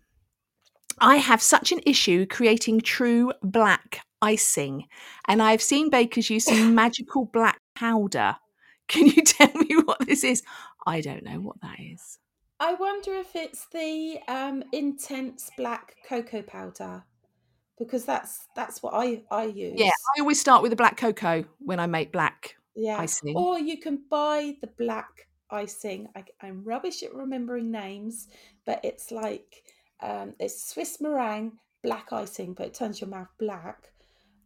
I 0.99 1.17
have 1.17 1.41
such 1.41 1.71
an 1.71 1.81
issue 1.85 2.25
creating 2.25 2.81
true 2.81 3.31
black 3.41 4.01
icing, 4.21 4.85
and 5.27 5.41
I've 5.41 5.61
seen 5.61 5.89
bakers 5.89 6.29
use 6.29 6.45
some 6.45 6.73
magical 6.75 7.25
black 7.25 7.59
powder. 7.75 8.37
Can 8.87 9.07
you 9.07 9.21
tell 9.25 9.51
me 9.53 9.75
what 9.83 10.05
this 10.05 10.23
is? 10.23 10.41
I 10.85 11.01
don't 11.01 11.23
know 11.23 11.39
what 11.41 11.59
that 11.61 11.79
is. 11.79 12.17
I 12.59 12.73
wonder 12.73 13.13
if 13.15 13.35
it's 13.35 13.67
the 13.67 14.19
um, 14.27 14.63
intense 14.71 15.51
black 15.57 15.95
cocoa 16.07 16.41
powder 16.41 17.03
because 17.77 18.05
that's 18.05 18.47
that's 18.55 18.81
what 18.81 18.93
I 18.93 19.23
I 19.29 19.45
use. 19.45 19.79
Yeah, 19.79 19.91
I 20.17 20.21
always 20.21 20.39
start 20.39 20.61
with 20.61 20.71
the 20.71 20.75
black 20.77 20.97
cocoa 20.97 21.45
when 21.59 21.79
I 21.79 21.87
make 21.87 22.11
black 22.11 22.55
Yeah. 22.75 22.99
icing. 22.99 23.35
Or 23.35 23.59
you 23.59 23.77
can 23.79 24.03
buy 24.09 24.55
the 24.61 24.67
black 24.77 25.27
icing. 25.49 26.07
I, 26.15 26.23
I'm 26.41 26.63
rubbish 26.63 27.03
at 27.03 27.13
remembering 27.13 27.71
names, 27.71 28.27
but 28.65 28.79
it's 28.83 29.11
like 29.11 29.63
um, 30.01 30.33
it's 30.39 30.69
Swiss 30.69 31.01
meringue 31.01 31.53
black 31.83 32.11
icing, 32.13 32.53
but 32.53 32.67
it 32.67 32.73
turns 32.73 33.01
your 33.01 33.09
mouth 33.09 33.29
black. 33.37 33.91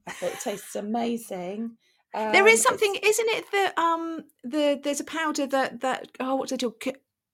But 0.05 0.33
it 0.33 0.39
tastes 0.39 0.75
amazing. 0.75 1.77
there 2.13 2.47
is 2.47 2.59
Um, 2.59 2.63
something, 2.63 2.95
isn't 2.95 3.29
it? 3.29 3.45
That 3.51 3.77
um, 3.77 4.23
the 4.43 4.79
there's 4.83 4.99
a 4.99 5.03
powder 5.03 5.45
that 5.47 5.81
that 5.81 6.07
oh, 6.19 6.35
what's 6.35 6.51
it 6.51 6.61
called? 6.61 6.81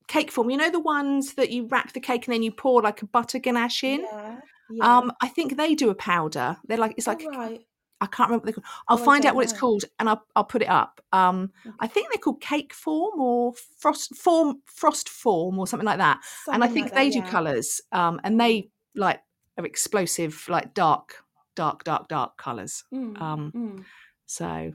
Cake 0.07 0.31
form. 0.31 0.49
You 0.49 0.57
know 0.57 0.69
the 0.71 0.79
ones 0.79 1.33
that 1.35 1.51
you 1.51 1.67
wrap 1.67 1.93
the 1.93 1.99
cake 1.99 2.27
and 2.27 2.33
then 2.33 2.43
you 2.43 2.51
pour 2.51 2.81
like 2.81 3.01
a 3.01 3.07
butter 3.07 3.39
ganache 3.39 3.83
in. 3.83 4.01
Yeah. 4.01 4.39
yeah. 4.69 4.97
Um, 4.97 5.11
I 5.21 5.27
think 5.27 5.57
they 5.57 5.75
do 5.75 5.89
a 5.89 5.95
powder. 5.95 6.57
They're 6.67 6.77
like 6.77 6.93
it's 6.97 7.07
Oh, 7.07 7.11
like 7.11 7.25
right. 7.31 7.65
I 8.01 8.07
can't 8.07 8.29
remember 8.29 8.45
what 8.45 8.45
they're 8.45 8.53
called. 8.63 8.65
I'll 8.89 8.99
Oh, 8.99 9.03
find 9.03 9.25
out 9.25 9.35
what 9.35 9.43
it's 9.45 9.57
called 9.57 9.85
and 9.99 10.09
I'll 10.09 10.23
I'll 10.35 10.43
put 10.43 10.61
it 10.61 10.69
up. 10.69 11.01
Um, 11.11 11.51
Okay. 11.65 11.75
I 11.79 11.87
think 11.87 12.09
they're 12.11 12.19
called 12.21 12.41
cake 12.41 12.73
form 12.73 13.19
or 13.19 13.53
frost 13.79 14.15
form 14.15 14.61
frost 14.65 15.09
form 15.09 15.57
or 15.59 15.65
something 15.65 15.85
like 15.85 15.97
that. 15.99 16.19
and 16.51 16.63
I 16.63 16.67
think 16.67 16.87
like 16.87 16.93
they 16.95 17.09
that, 17.09 17.13
do 17.13 17.19
yeah. 17.19 17.29
colours. 17.31 17.81
Um, 17.91 18.19
and 18.23 18.39
they 18.39 18.69
like 18.95 19.21
are 19.57 19.65
explosive, 19.65 20.45
like 20.49 20.73
dark, 20.73 21.23
dark, 21.55 21.83
dark, 21.85 22.09
dark 22.09 22.37
colours. 22.37 22.83
Mm, 22.93 23.19
Um, 23.21 23.51
mm. 23.55 23.85
So 24.25 24.73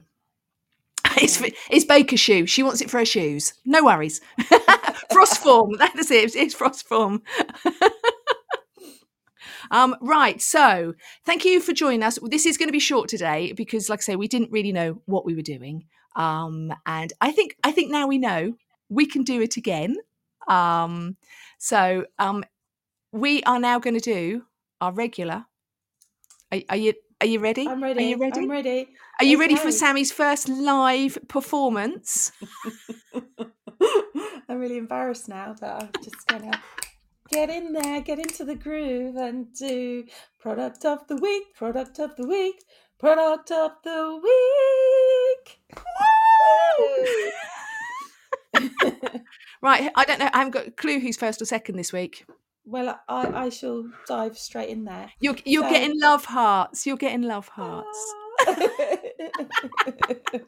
it's 1.17 1.39
Yeah. 1.39 1.49
it's 1.69 1.85
Baker's 1.85 2.19
shoe. 2.19 2.47
She 2.47 2.63
wants 2.63 2.81
it 2.81 2.89
for 2.89 2.97
her 2.97 3.05
shoes. 3.05 3.53
No 3.65 3.83
worries. 3.85 4.19
frost 5.11 5.39
form. 5.39 5.73
That 5.77 5.97
is 5.97 6.11
it. 6.11 6.35
It's 6.35 6.53
frost 6.53 6.87
form. 6.87 7.23
um, 9.71 9.95
right. 10.01 10.41
So 10.41 10.93
thank 11.25 11.45
you 11.45 11.61
for 11.61 11.73
joining 11.73 12.03
us. 12.03 12.19
This 12.23 12.45
is 12.45 12.57
going 12.57 12.69
to 12.69 12.73
be 12.73 12.79
short 12.79 13.09
today 13.09 13.53
because, 13.53 13.89
like 13.89 13.99
I 13.99 14.01
say, 14.01 14.15
we 14.15 14.27
didn't 14.27 14.51
really 14.51 14.71
know 14.71 15.01
what 15.05 15.25
we 15.25 15.35
were 15.35 15.41
doing. 15.41 15.85
Um, 16.15 16.73
and 16.85 17.13
I 17.21 17.31
think 17.31 17.55
I 17.63 17.71
think 17.71 17.91
now 17.91 18.07
we 18.07 18.17
know 18.17 18.55
we 18.89 19.05
can 19.05 19.23
do 19.23 19.41
it 19.41 19.57
again. 19.57 19.97
Um, 20.47 21.17
so 21.57 22.05
um, 22.19 22.43
we 23.11 23.43
are 23.43 23.59
now 23.59 23.79
going 23.79 23.93
to 23.93 23.99
do 23.99 24.43
our 24.81 24.91
regular. 24.91 25.45
Are, 26.51 26.59
are 26.69 26.77
you 26.77 26.93
are 27.21 27.27
you 27.27 27.39
ready? 27.39 27.67
I'm 27.67 27.83
ready. 27.83 27.99
Are 27.99 28.07
you 28.07 28.17
ready? 28.17 28.41
I'm 28.41 28.49
ready. 28.49 28.87
Are 29.19 29.25
you 29.25 29.39
ready 29.39 29.55
for 29.55 29.71
Sammy's 29.71 30.11
first 30.11 30.49
live 30.49 31.19
performance? 31.27 32.31
I'm 34.49 34.59
really 34.59 34.77
embarrassed 34.77 35.27
now, 35.29 35.55
but 35.59 35.83
I'm 35.83 35.89
just 36.03 36.27
gonna 36.27 36.61
get 37.29 37.49
in 37.49 37.73
there, 37.73 38.01
get 38.01 38.19
into 38.19 38.43
the 38.45 38.55
groove, 38.55 39.15
and 39.15 39.53
do 39.53 40.05
product 40.39 40.85
of 40.85 41.07
the 41.07 41.15
week, 41.15 41.53
product 41.55 41.99
of 41.99 42.15
the 42.15 42.27
week, 42.27 42.63
product 42.99 43.51
of 43.51 43.71
the 43.83 44.19
week. 44.23 45.59
Right, 49.63 49.91
I 49.95 50.05
don't 50.05 50.17
know. 50.19 50.29
I 50.33 50.39
haven't 50.39 50.53
got 50.53 50.67
a 50.67 50.71
clue 50.71 50.99
who's 50.99 51.15
first 51.17 51.39
or 51.39 51.45
second 51.45 51.75
this 51.75 51.93
week. 51.93 52.25
well, 52.65 52.99
I, 53.07 53.27
I 53.45 53.49
shall 53.49 53.83
dive 54.07 54.35
straight 54.35 54.69
in 54.69 54.85
there. 54.85 55.11
You're 55.19 55.35
you're 55.45 55.63
So- 55.63 55.69
getting 55.69 55.99
love 55.99 56.25
hearts. 56.25 56.87
You're 56.87 56.97
getting 56.97 57.21
love 57.21 57.47
hearts. 57.47 58.13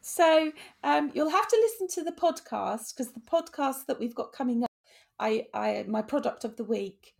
so 0.00 0.52
um, 0.84 1.10
you'll 1.14 1.30
have 1.30 1.48
to 1.48 1.56
listen 1.56 1.88
to 1.88 2.04
the 2.04 2.16
podcast 2.16 2.94
because 2.96 3.12
the 3.12 3.20
podcast 3.20 3.86
that 3.86 3.98
we've 3.98 4.14
got 4.14 4.32
coming 4.32 4.62
up, 4.64 4.70
I, 5.18 5.46
I 5.54 5.84
my 5.88 6.02
product 6.02 6.44
of 6.44 6.56
the 6.56 6.64
week, 6.64 7.14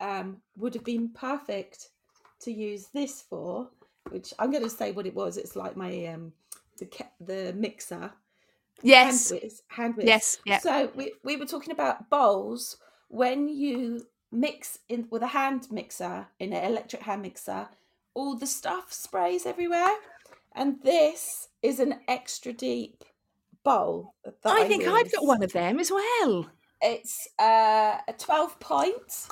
um, 0.00 0.38
would 0.56 0.74
have 0.74 0.84
been 0.84 1.10
perfect 1.10 1.88
to 2.40 2.52
use 2.52 2.88
this 2.92 3.22
for. 3.22 3.68
Which 4.10 4.32
I'm 4.38 4.52
going 4.52 4.62
to 4.62 4.70
say 4.70 4.92
what 4.92 5.06
it 5.06 5.14
was. 5.14 5.36
It's 5.36 5.56
like 5.56 5.76
my 5.76 6.06
um, 6.06 6.32
the 6.78 6.88
the 7.20 7.52
mixer 7.56 8.12
Yes. 8.82 9.30
hand 9.30 9.42
whiz, 9.42 9.62
hand 9.68 9.96
whiz. 9.96 10.06
Yes. 10.06 10.38
Yeah. 10.44 10.58
So 10.58 10.90
we, 10.94 11.12
we 11.24 11.36
were 11.36 11.46
talking 11.46 11.72
about 11.72 12.10
bowls 12.10 12.76
when 13.08 13.48
you 13.48 14.06
mix 14.30 14.78
in 14.88 15.06
with 15.10 15.22
a 15.22 15.28
hand 15.28 15.68
mixer 15.70 16.28
in 16.38 16.52
an 16.52 16.64
electric 16.70 17.02
hand 17.02 17.22
mixer, 17.22 17.68
all 18.16 18.34
the 18.34 18.46
stuff 18.46 18.92
sprays 18.92 19.44
everywhere, 19.46 19.94
and 20.54 20.82
this 20.82 21.48
is 21.62 21.78
an 21.78 22.00
extra 22.08 22.52
deep 22.52 23.04
bowl. 23.62 24.14
That 24.24 24.34
I 24.46 24.66
think 24.66 24.84
I've 24.88 25.12
got 25.12 25.26
one 25.26 25.42
of 25.42 25.52
them 25.52 25.78
as 25.78 25.90
well. 25.92 26.50
It's 26.80 27.28
uh, 27.38 27.98
a 28.08 28.12
twelve 28.18 28.58
pint, 28.58 29.28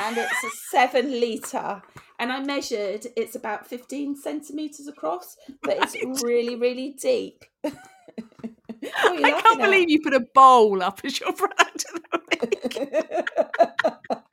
and 0.00 0.16
it's 0.16 0.44
a 0.44 0.50
seven 0.70 1.10
liter. 1.10 1.82
And 2.20 2.32
I 2.32 2.40
measured; 2.40 3.08
it's 3.16 3.34
about 3.34 3.66
fifteen 3.66 4.14
centimeters 4.14 4.86
across, 4.86 5.36
but 5.62 5.76
it's 5.78 6.22
really, 6.22 6.56
really 6.56 6.90
deep. 6.90 7.44
What 9.02 9.12
are 9.12 9.14
you 9.14 9.24
I 9.24 9.40
can't 9.40 9.60
at? 9.60 9.64
believe 9.64 9.88
you 9.88 9.98
put 10.02 10.12
a 10.12 10.20
bowl 10.34 10.82
up 10.82 11.00
as 11.04 11.18
your 11.18 11.32
product 11.32 11.86
of 11.94 12.02
the 12.12 12.20
week. 12.30 14.23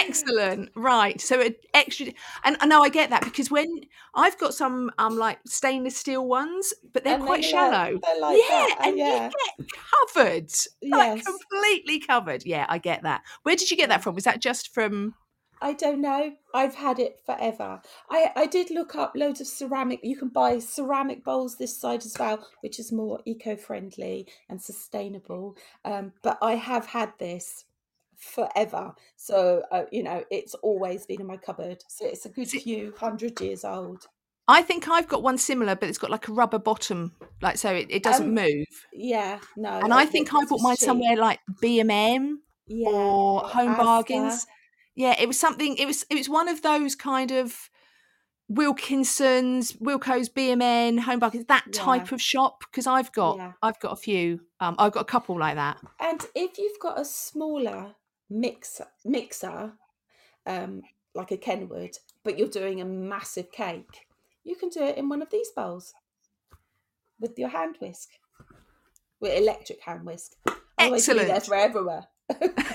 Excellent. 0.00 0.70
Right. 0.74 1.20
So 1.20 1.40
an 1.40 1.54
extra 1.74 2.06
and 2.44 2.56
I 2.60 2.66
know 2.66 2.82
I 2.82 2.88
get 2.88 3.10
that 3.10 3.22
because 3.24 3.50
when 3.50 3.80
I've 4.14 4.38
got 4.38 4.54
some 4.54 4.90
um 4.98 5.16
like 5.16 5.38
stainless 5.46 5.96
steel 5.96 6.26
ones, 6.26 6.72
but 6.92 7.04
they're 7.04 7.14
And 7.14 7.24
quite 7.24 7.42
they're 7.42 7.50
shallow. 7.50 7.98
They're 8.02 8.20
like 8.20 8.38
yeah, 8.38 8.48
that. 8.48 8.76
uh, 8.80 8.88
and 8.88 8.98
yeah. 8.98 9.24
you 9.24 9.30
get 9.58 9.66
covered. 10.14 10.50
Like 10.82 11.16
Yes. 11.18 11.24
completely 11.26 12.00
covered. 12.00 12.44
Yeah, 12.46 12.66
I 12.68 12.78
get 12.78 13.02
that. 13.02 13.22
Where 13.42 13.56
did 13.56 13.70
you 13.70 13.76
get 13.76 13.88
that 13.88 14.02
from? 14.02 14.14
Was 14.14 14.24
that 14.24 14.40
just 14.40 14.72
from 14.72 15.14
I 15.60 15.72
don't 15.72 16.02
know. 16.02 16.32
I've 16.52 16.74
had 16.74 16.98
it 16.98 17.18
forever. 17.24 17.80
I, 18.10 18.30
I 18.36 18.46
did 18.46 18.70
look 18.70 18.94
up 18.94 19.12
loads 19.16 19.40
of 19.40 19.46
ceramic. 19.46 20.00
You 20.02 20.14
can 20.16 20.28
buy 20.28 20.58
ceramic 20.58 21.24
bowls 21.24 21.56
this 21.56 21.80
side 21.80 22.04
as 22.04 22.14
well, 22.18 22.46
which 22.60 22.78
is 22.78 22.92
more 22.92 23.20
eco 23.24 23.56
friendly 23.56 24.28
and 24.50 24.60
sustainable. 24.60 25.56
Um, 25.82 26.12
but 26.22 26.36
I 26.42 26.56
have 26.56 26.84
had 26.88 27.14
this 27.18 27.64
forever. 28.16 28.92
So, 29.16 29.62
uh, 29.70 29.84
you 29.90 30.02
know, 30.02 30.24
it's 30.30 30.54
always 30.54 31.06
been 31.06 31.20
in 31.20 31.26
my 31.26 31.36
cupboard. 31.36 31.82
So 31.88 32.06
it's 32.06 32.26
a 32.26 32.28
good 32.30 32.48
few 32.48 32.92
hundred 32.98 33.40
years 33.40 33.64
old. 33.64 34.06
I 34.48 34.62
think 34.62 34.88
I've 34.88 35.08
got 35.08 35.22
one 35.24 35.38
similar, 35.38 35.74
but 35.74 35.88
it's 35.88 35.98
got 35.98 36.10
like 36.10 36.28
a 36.28 36.32
rubber 36.32 36.58
bottom, 36.60 37.12
like 37.42 37.56
so 37.56 37.72
it, 37.72 37.88
it 37.90 38.02
doesn't 38.04 38.28
Um, 38.28 38.34
move. 38.34 38.66
Yeah, 38.92 39.40
no. 39.56 39.70
And 39.70 39.92
I 39.92 40.06
think 40.06 40.32
I 40.32 40.44
bought 40.44 40.60
mine 40.62 40.76
cheap. 40.76 40.86
somewhere 40.86 41.16
like 41.16 41.40
B 41.60 41.80
and 41.80 41.90
M 41.90 42.42
yeah, 42.68 42.88
or 42.88 43.40
Home 43.40 43.74
Asda. 43.74 43.78
Bargains. 43.78 44.46
Yeah, 44.94 45.14
it 45.20 45.26
was 45.26 45.38
something. 45.38 45.76
It 45.76 45.86
was 45.86 46.04
it 46.10 46.14
was 46.14 46.28
one 46.28 46.48
of 46.48 46.62
those 46.62 46.94
kind 46.94 47.32
of 47.32 47.68
Wilkinsons, 48.48 49.72
Wilko's, 49.80 50.28
BMN, 50.28 51.00
Home 51.00 51.18
Bargains, 51.18 51.46
that 51.46 51.72
type 51.72 52.12
of 52.12 52.20
shop. 52.22 52.60
Because 52.70 52.86
I've 52.86 53.12
got 53.12 53.38
Yeah. 53.38 53.52
I've 53.62 53.80
got 53.80 53.92
a 53.92 53.96
few. 53.96 54.40
Um, 54.60 54.76
I've 54.78 54.92
got 54.92 55.00
a 55.00 55.04
couple 55.04 55.38
like 55.38 55.56
that. 55.56 55.78
And 56.00 56.24
if 56.34 56.56
you've 56.58 56.78
got 56.80 56.98
a 57.00 57.04
smaller 57.04 57.94
mixer, 58.28 58.86
mixer, 59.04 59.72
um, 60.46 60.82
like 61.14 61.30
a 61.30 61.36
Kenwood, 61.36 61.98
but 62.24 62.38
you're 62.38 62.48
doing 62.48 62.80
a 62.80 62.84
massive 62.84 63.50
cake, 63.50 64.06
you 64.44 64.54
can 64.56 64.68
do 64.68 64.82
it 64.82 64.96
in 64.96 65.08
one 65.08 65.22
of 65.22 65.30
these 65.30 65.50
bowls 65.54 65.94
with 67.18 67.38
your 67.38 67.48
hand 67.48 67.76
whisk, 67.80 68.10
with 69.20 69.36
electric 69.36 69.80
hand 69.82 70.04
whisk. 70.04 70.32
Otherwise, 70.78 71.08
you'll 71.08 71.18
be 71.18 71.24
there 71.24 71.36
Excellent. 71.36 72.06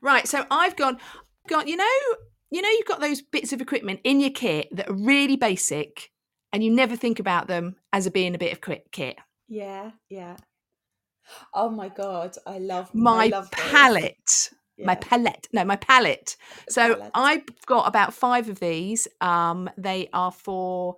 Right. 0.00 0.26
So 0.28 0.44
I've 0.50 0.76
gone 0.76 0.98
got 1.48 1.68
you 1.68 1.76
know 1.76 1.84
you 2.50 2.62
know 2.62 2.68
you've 2.68 2.86
got 2.86 3.00
those 3.00 3.22
bits 3.22 3.52
of 3.52 3.60
equipment 3.60 4.00
in 4.04 4.20
your 4.20 4.30
kit 4.30 4.68
that 4.72 4.88
are 4.88 4.94
really 4.94 5.36
basic 5.36 6.10
and 6.52 6.62
you 6.62 6.70
never 6.70 6.96
think 6.96 7.18
about 7.18 7.48
them 7.48 7.76
as 7.92 8.06
a 8.06 8.10
being 8.10 8.34
a 8.34 8.38
bit 8.38 8.52
of 8.52 8.60
kit. 8.90 9.18
Yeah, 9.48 9.92
yeah. 10.08 10.36
Oh 11.54 11.70
my 11.70 11.88
god, 11.88 12.36
I 12.46 12.58
love 12.58 12.86
I 12.94 12.98
My 12.98 13.26
love 13.26 13.50
those. 13.50 13.60
palette. 13.70 14.50
My 14.78 14.92
Yeah, 14.92 14.98
palette. 15.00 15.48
No, 15.52 15.64
my 15.64 15.76
palette. 15.76 16.36
So 16.68 16.96
palette. 16.96 17.10
I've 17.14 17.66
got 17.66 17.88
about 17.88 18.12
five 18.14 18.48
of 18.48 18.60
these. 18.60 19.08
Um, 19.20 19.70
they 19.78 20.08
are 20.12 20.30
for 20.32 20.96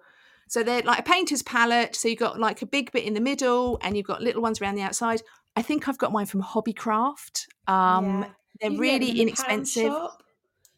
so 0.48 0.62
they're 0.62 0.82
like 0.82 0.98
a 1.00 1.02
painter's 1.02 1.42
palette. 1.42 1.94
So 1.94 2.08
you've 2.08 2.18
got 2.18 2.40
like 2.40 2.62
a 2.62 2.66
big 2.66 2.90
bit 2.92 3.04
in 3.04 3.14
the 3.14 3.20
middle 3.20 3.78
and 3.82 3.96
you've 3.96 4.06
got 4.06 4.22
little 4.22 4.42
ones 4.42 4.60
around 4.60 4.76
the 4.76 4.82
outside. 4.82 5.22
I 5.56 5.62
think 5.62 5.88
I've 5.88 5.98
got 5.98 6.10
mine 6.12 6.26
from 6.26 6.42
Hobbycraft. 6.42 7.46
Um, 7.66 8.20
Yeah. 8.20 8.20
they're 8.20 8.24
You 8.24 8.28
can 8.28 8.28
get 8.60 8.68
them 8.70 8.78
really 8.78 9.12
the 9.12 9.22
inexpensive. 9.22 9.92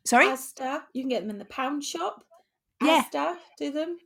Sorry? 0.04 0.26
Asda. 0.26 0.82
You 0.92 1.02
can 1.02 1.08
get 1.08 1.20
them 1.20 1.30
in 1.30 1.38
the 1.38 1.44
pound 1.44 1.84
shop. 1.84 2.24
Yeah. 2.82 3.04
Do 3.58 3.70
them. 3.70 3.98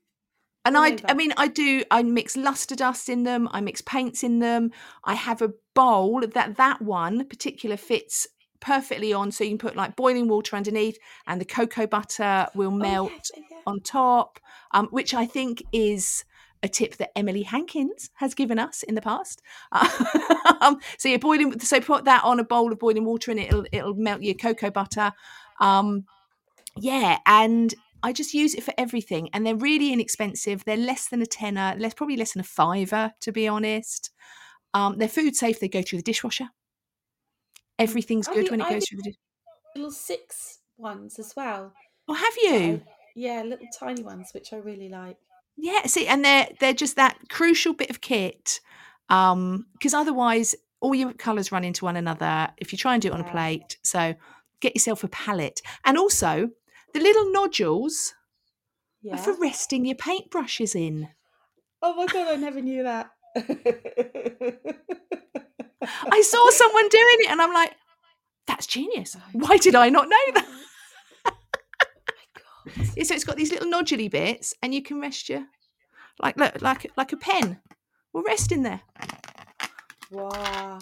And 0.64 0.76
all 0.76 0.82
I, 0.84 0.96
I 1.06 1.14
mean, 1.14 1.32
I 1.36 1.48
do. 1.48 1.82
I 1.90 2.02
mix 2.02 2.36
luster 2.36 2.74
dust 2.74 3.08
in 3.08 3.24
them. 3.24 3.48
I 3.52 3.60
mix 3.60 3.80
paints 3.82 4.22
in 4.22 4.38
them. 4.38 4.70
I 5.04 5.14
have 5.14 5.42
a 5.42 5.52
bowl 5.74 6.20
that 6.26 6.56
that 6.56 6.80
one 6.80 7.26
particular 7.26 7.76
fits 7.76 8.26
perfectly 8.60 9.12
on. 9.12 9.30
So 9.30 9.44
you 9.44 9.50
can 9.50 9.58
put 9.58 9.76
like 9.76 9.94
boiling 9.94 10.26
water 10.28 10.56
underneath, 10.56 10.98
and 11.26 11.40
the 11.40 11.44
cocoa 11.44 11.86
butter 11.86 12.46
will 12.54 12.68
Oh, 12.68 12.76
melt 12.76 13.12
yeah, 13.36 13.42
yeah. 13.50 13.58
on 13.66 13.80
top. 13.80 14.40
Um, 14.72 14.88
which 14.90 15.12
I 15.14 15.26
think 15.26 15.62
is 15.72 16.24
a 16.62 16.68
tip 16.68 16.96
that 16.96 17.16
Emily 17.16 17.42
Hankins 17.42 18.10
has 18.14 18.34
given 18.34 18.58
us 18.58 18.82
in 18.82 18.94
the 18.94 19.02
past. 19.02 19.42
um, 20.62 20.78
so 20.96 21.10
you're 21.10 21.18
boiling. 21.18 21.60
So 21.60 21.78
put 21.80 22.06
that 22.06 22.24
on 22.24 22.40
a 22.40 22.44
bowl 22.44 22.72
of 22.72 22.78
boiling 22.78 23.04
water, 23.04 23.30
and 23.30 23.38
it'll 23.38 23.66
it'll 23.70 23.94
melt 23.94 24.22
your 24.22 24.34
cocoa 24.34 24.70
butter. 24.70 25.12
Um, 25.60 26.06
yeah, 26.76 27.18
and 27.26 27.74
I 28.04 28.12
just 28.12 28.34
use 28.34 28.54
it 28.54 28.62
for 28.62 28.74
everything, 28.78 29.28
and 29.32 29.44
they're 29.44 29.56
really 29.56 29.92
inexpensive. 29.92 30.64
They're 30.64 30.76
less 30.76 31.08
than 31.08 31.22
a 31.22 31.26
tenner, 31.26 31.74
less 31.78 31.94
probably 31.94 32.16
less 32.16 32.32
than 32.34 32.40
a 32.40 32.44
fiver, 32.44 33.12
to 33.20 33.32
be 33.32 33.48
honest. 33.48 34.10
Um, 34.74 34.98
they're 34.98 35.08
food 35.08 35.34
safe. 35.36 35.58
They 35.58 35.68
go 35.68 35.82
through 35.82 35.98
the 36.00 36.02
dishwasher. 36.12 36.48
Everything's 37.78 38.28
I 38.28 38.34
good 38.34 38.40
think- 38.42 38.50
when 38.52 38.60
it 38.60 38.66
I 38.66 38.70
goes 38.74 38.88
through 38.88 38.98
the. 39.02 39.10
Di- 39.12 39.18
Little 39.76 39.90
six 39.90 40.60
ones 40.76 41.18
as 41.18 41.34
well. 41.36 41.72
oh, 42.08 42.14
have 42.14 42.34
you? 42.42 42.74
I- 42.86 42.90
yeah, 43.16 43.42
little 43.42 43.66
tiny 43.78 44.02
ones, 44.02 44.30
which 44.32 44.52
I 44.52 44.56
really 44.56 44.88
like. 44.88 45.16
Yeah. 45.56 45.86
See, 45.86 46.06
and 46.06 46.24
they're 46.24 46.48
they're 46.60 46.72
just 46.74 46.96
that 46.96 47.16
crucial 47.28 47.72
bit 47.74 47.90
of 47.90 48.00
kit, 48.00 48.60
um, 49.08 49.66
because 49.72 49.94
otherwise 49.94 50.54
all 50.80 50.94
your 50.94 51.12
colours 51.12 51.50
run 51.52 51.64
into 51.64 51.84
one 51.84 51.96
another 51.96 52.48
if 52.58 52.72
you 52.72 52.78
try 52.78 52.92
and 52.94 53.00
do 53.02 53.08
it 53.08 53.14
on 53.14 53.20
a 53.20 53.30
plate. 53.30 53.78
So 53.82 54.14
get 54.60 54.74
yourself 54.74 55.04
a 55.04 55.08
palette, 55.08 55.60
and 55.84 55.96
also 55.96 56.50
the 56.94 57.00
little 57.00 57.30
nodules 57.30 58.14
Yeah. 59.02 59.14
are 59.14 59.18
for 59.18 59.34
resting 59.34 59.84
your 59.84 59.96
paintbrushes 59.96 60.74
in. 60.74 61.08
Oh 61.82 61.94
my 61.94 62.06
god, 62.06 62.28
I 62.28 62.36
never 62.36 62.62
knew 62.62 62.82
that. 62.84 63.10
I 66.10 66.22
saw 66.22 66.50
someone 66.50 66.88
doing 66.88 67.16
it 67.20 67.30
and 67.30 67.42
I'm 67.42 67.52
like, 67.52 67.74
that's 68.46 68.66
genius. 68.66 69.16
Oh 69.18 69.22
Why 69.32 69.56
did 69.58 69.74
I 69.74 69.90
not 69.90 70.08
know 70.08 70.16
that? 70.34 70.46
Oh. 70.48 70.50
So 73.04 73.14
it's 73.14 73.24
got 73.24 73.36
these 73.36 73.52
little 73.52 73.70
noduley 73.70 74.10
bits 74.10 74.54
and 74.62 74.72
you 74.74 74.82
can 74.82 74.98
rest 74.98 75.28
your 75.28 75.44
like 76.22 76.38
look, 76.38 76.62
like 76.62 76.90
like 76.96 77.12
a 77.12 77.16
pen. 77.18 77.60
We'll 78.12 78.22
rest 78.24 78.50
in 78.52 78.62
there. 78.62 78.80
Wow. 80.10 80.78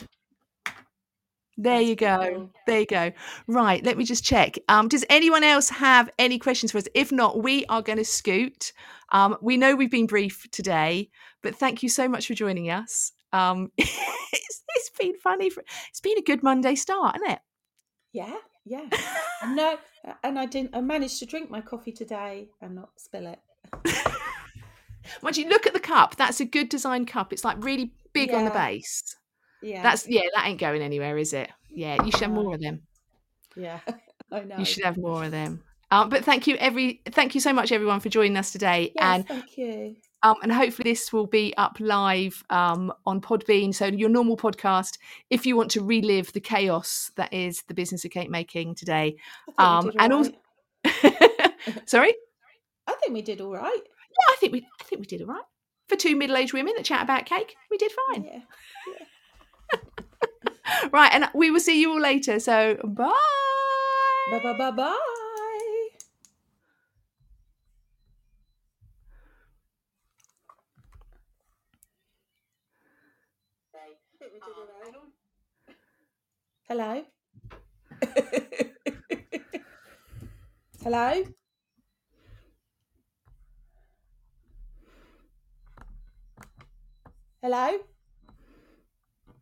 There 1.62 1.78
That's 1.78 1.88
you 1.88 1.94
go. 1.94 2.28
cool. 2.34 2.50
There 2.66 2.80
you 2.80 2.86
go. 2.86 3.12
Right, 3.46 3.84
let 3.84 3.96
me 3.96 4.04
just 4.04 4.24
check. 4.24 4.58
Um, 4.68 4.88
does 4.88 5.04
anyone 5.08 5.44
else 5.44 5.68
have 5.68 6.10
any 6.18 6.36
questions 6.40 6.72
for 6.72 6.78
us? 6.78 6.88
If 6.92 7.12
not, 7.12 7.40
we 7.40 7.64
are 7.66 7.82
going 7.82 7.98
to 7.98 8.04
scoot. 8.04 8.72
Um, 9.12 9.36
we 9.40 9.56
know 9.56 9.76
we've 9.76 9.90
been 9.90 10.08
brief 10.08 10.50
today, 10.50 11.08
but 11.40 11.54
thank 11.54 11.84
you 11.84 11.88
so 11.88 12.08
much 12.08 12.26
for 12.26 12.34
joining 12.34 12.68
us. 12.68 13.12
Um, 13.32 13.70
it's, 13.78 14.64
it's 14.74 14.90
been 14.98 15.16
funny. 15.18 15.50
For, 15.50 15.62
it's 15.88 16.00
been 16.00 16.18
a 16.18 16.22
good 16.22 16.42
Monday 16.42 16.74
start, 16.74 17.14
isn't 17.16 17.30
it? 17.30 17.38
Yeah, 18.12 18.34
yeah. 18.64 18.88
And 19.40 19.54
no, 19.54 19.78
and 20.24 20.40
I 20.40 20.46
didn't. 20.46 20.74
I 20.74 20.80
managed 20.80 21.20
to 21.20 21.26
drink 21.26 21.48
my 21.48 21.60
coffee 21.60 21.92
today 21.92 22.48
and 22.60 22.74
not 22.74 22.90
spill 22.96 23.28
it. 23.28 23.38
Once 25.22 25.38
you 25.38 25.48
look 25.48 25.68
at 25.68 25.74
the 25.74 25.80
cup, 25.80 26.16
that's 26.16 26.40
a 26.40 26.44
good 26.44 26.68
design 26.68 27.06
cup. 27.06 27.32
It's 27.32 27.44
like 27.44 27.62
really 27.62 27.92
big 28.12 28.34
on 28.34 28.44
the 28.44 28.50
base. 28.50 29.16
Yeah, 29.62 29.82
That's 29.82 30.08
yeah, 30.08 30.22
that 30.34 30.46
ain't 30.46 30.58
going 30.60 30.82
anywhere, 30.82 31.16
is 31.18 31.32
it? 31.32 31.48
Yeah, 31.70 32.02
you 32.04 32.10
should 32.10 32.22
have 32.22 32.32
more 32.32 32.54
of 32.54 32.60
them. 32.60 32.82
yeah. 33.56 33.80
I 34.32 34.40
know. 34.44 34.56
You 34.58 34.64
should 34.64 34.84
have 34.84 34.96
more 34.96 35.24
of 35.24 35.30
them. 35.30 35.62
Um, 35.90 36.08
but 36.08 36.24
thank 36.24 36.46
you 36.46 36.56
every 36.56 37.02
thank 37.10 37.34
you 37.34 37.40
so 37.40 37.52
much 37.52 37.70
everyone 37.70 38.00
for 38.00 38.08
joining 38.08 38.36
us 38.38 38.50
today. 38.50 38.92
Yes, 38.94 39.04
And 39.04 39.28
thank 39.28 39.58
you. 39.58 39.96
um, 40.22 40.36
and 40.42 40.50
hopefully 40.50 40.90
this 40.92 41.12
will 41.12 41.26
be 41.26 41.52
up 41.58 41.76
live 41.80 42.42
um, 42.48 42.92
on 43.04 43.20
Podbean, 43.20 43.74
so 43.74 43.86
your 43.86 44.08
normal 44.08 44.38
podcast. 44.38 44.96
If 45.28 45.44
you 45.44 45.54
want 45.54 45.70
to 45.72 45.84
relive 45.84 46.32
the 46.32 46.40
chaos 46.40 47.10
that 47.16 47.30
is 47.34 47.62
the 47.68 47.74
business 47.74 48.06
of 48.06 48.10
cake 48.10 48.30
making 48.30 48.74
today, 48.76 49.16
um, 49.58 49.92
and 49.98 50.12
also- 50.14 50.32
right. 50.84 51.52
sorry, 51.86 52.14
I 52.86 52.94
think 52.94 53.12
we 53.12 53.20
did 53.20 53.42
all 53.42 53.52
right. 53.52 53.72
yeah, 53.84 54.32
I 54.32 54.36
think 54.40 54.52
we 54.54 54.66
I 54.80 54.84
think 54.84 55.00
we 55.00 55.06
did 55.06 55.20
all 55.20 55.28
right 55.28 55.44
for 55.88 55.96
two 55.96 56.16
middle 56.16 56.36
aged 56.38 56.54
women 56.54 56.72
that 56.78 56.86
chat 56.86 57.02
about 57.02 57.26
cake. 57.26 57.54
We 57.70 57.76
did 57.76 57.92
fine, 58.08 58.24
Yeah. 58.24 58.40
right? 60.92 61.10
And 61.12 61.28
we 61.34 61.50
will 61.50 61.60
see 61.60 61.80
you 61.80 61.92
all 61.92 62.00
later. 62.00 62.38
So 62.40 62.76
bye. 62.84 63.12
Bye 64.30 64.40
bye 64.42 64.58
bye 64.58 64.70
bye. 64.70 64.98
Hello. 76.68 77.04
Hello. 80.82 81.22
Hello. 87.42 87.78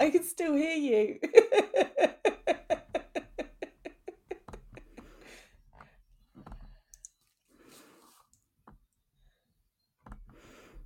I 0.00 0.10
can 0.10 0.24
still 0.24 0.54
hear 0.54 0.76
you. 0.76 1.20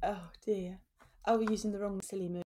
oh 0.02 0.30
dear. 0.44 0.80
Oh, 1.26 1.38
we're 1.38 1.50
using 1.50 1.70
the 1.72 1.78
wrong 1.78 2.00
silly 2.02 2.28
move. 2.28 2.42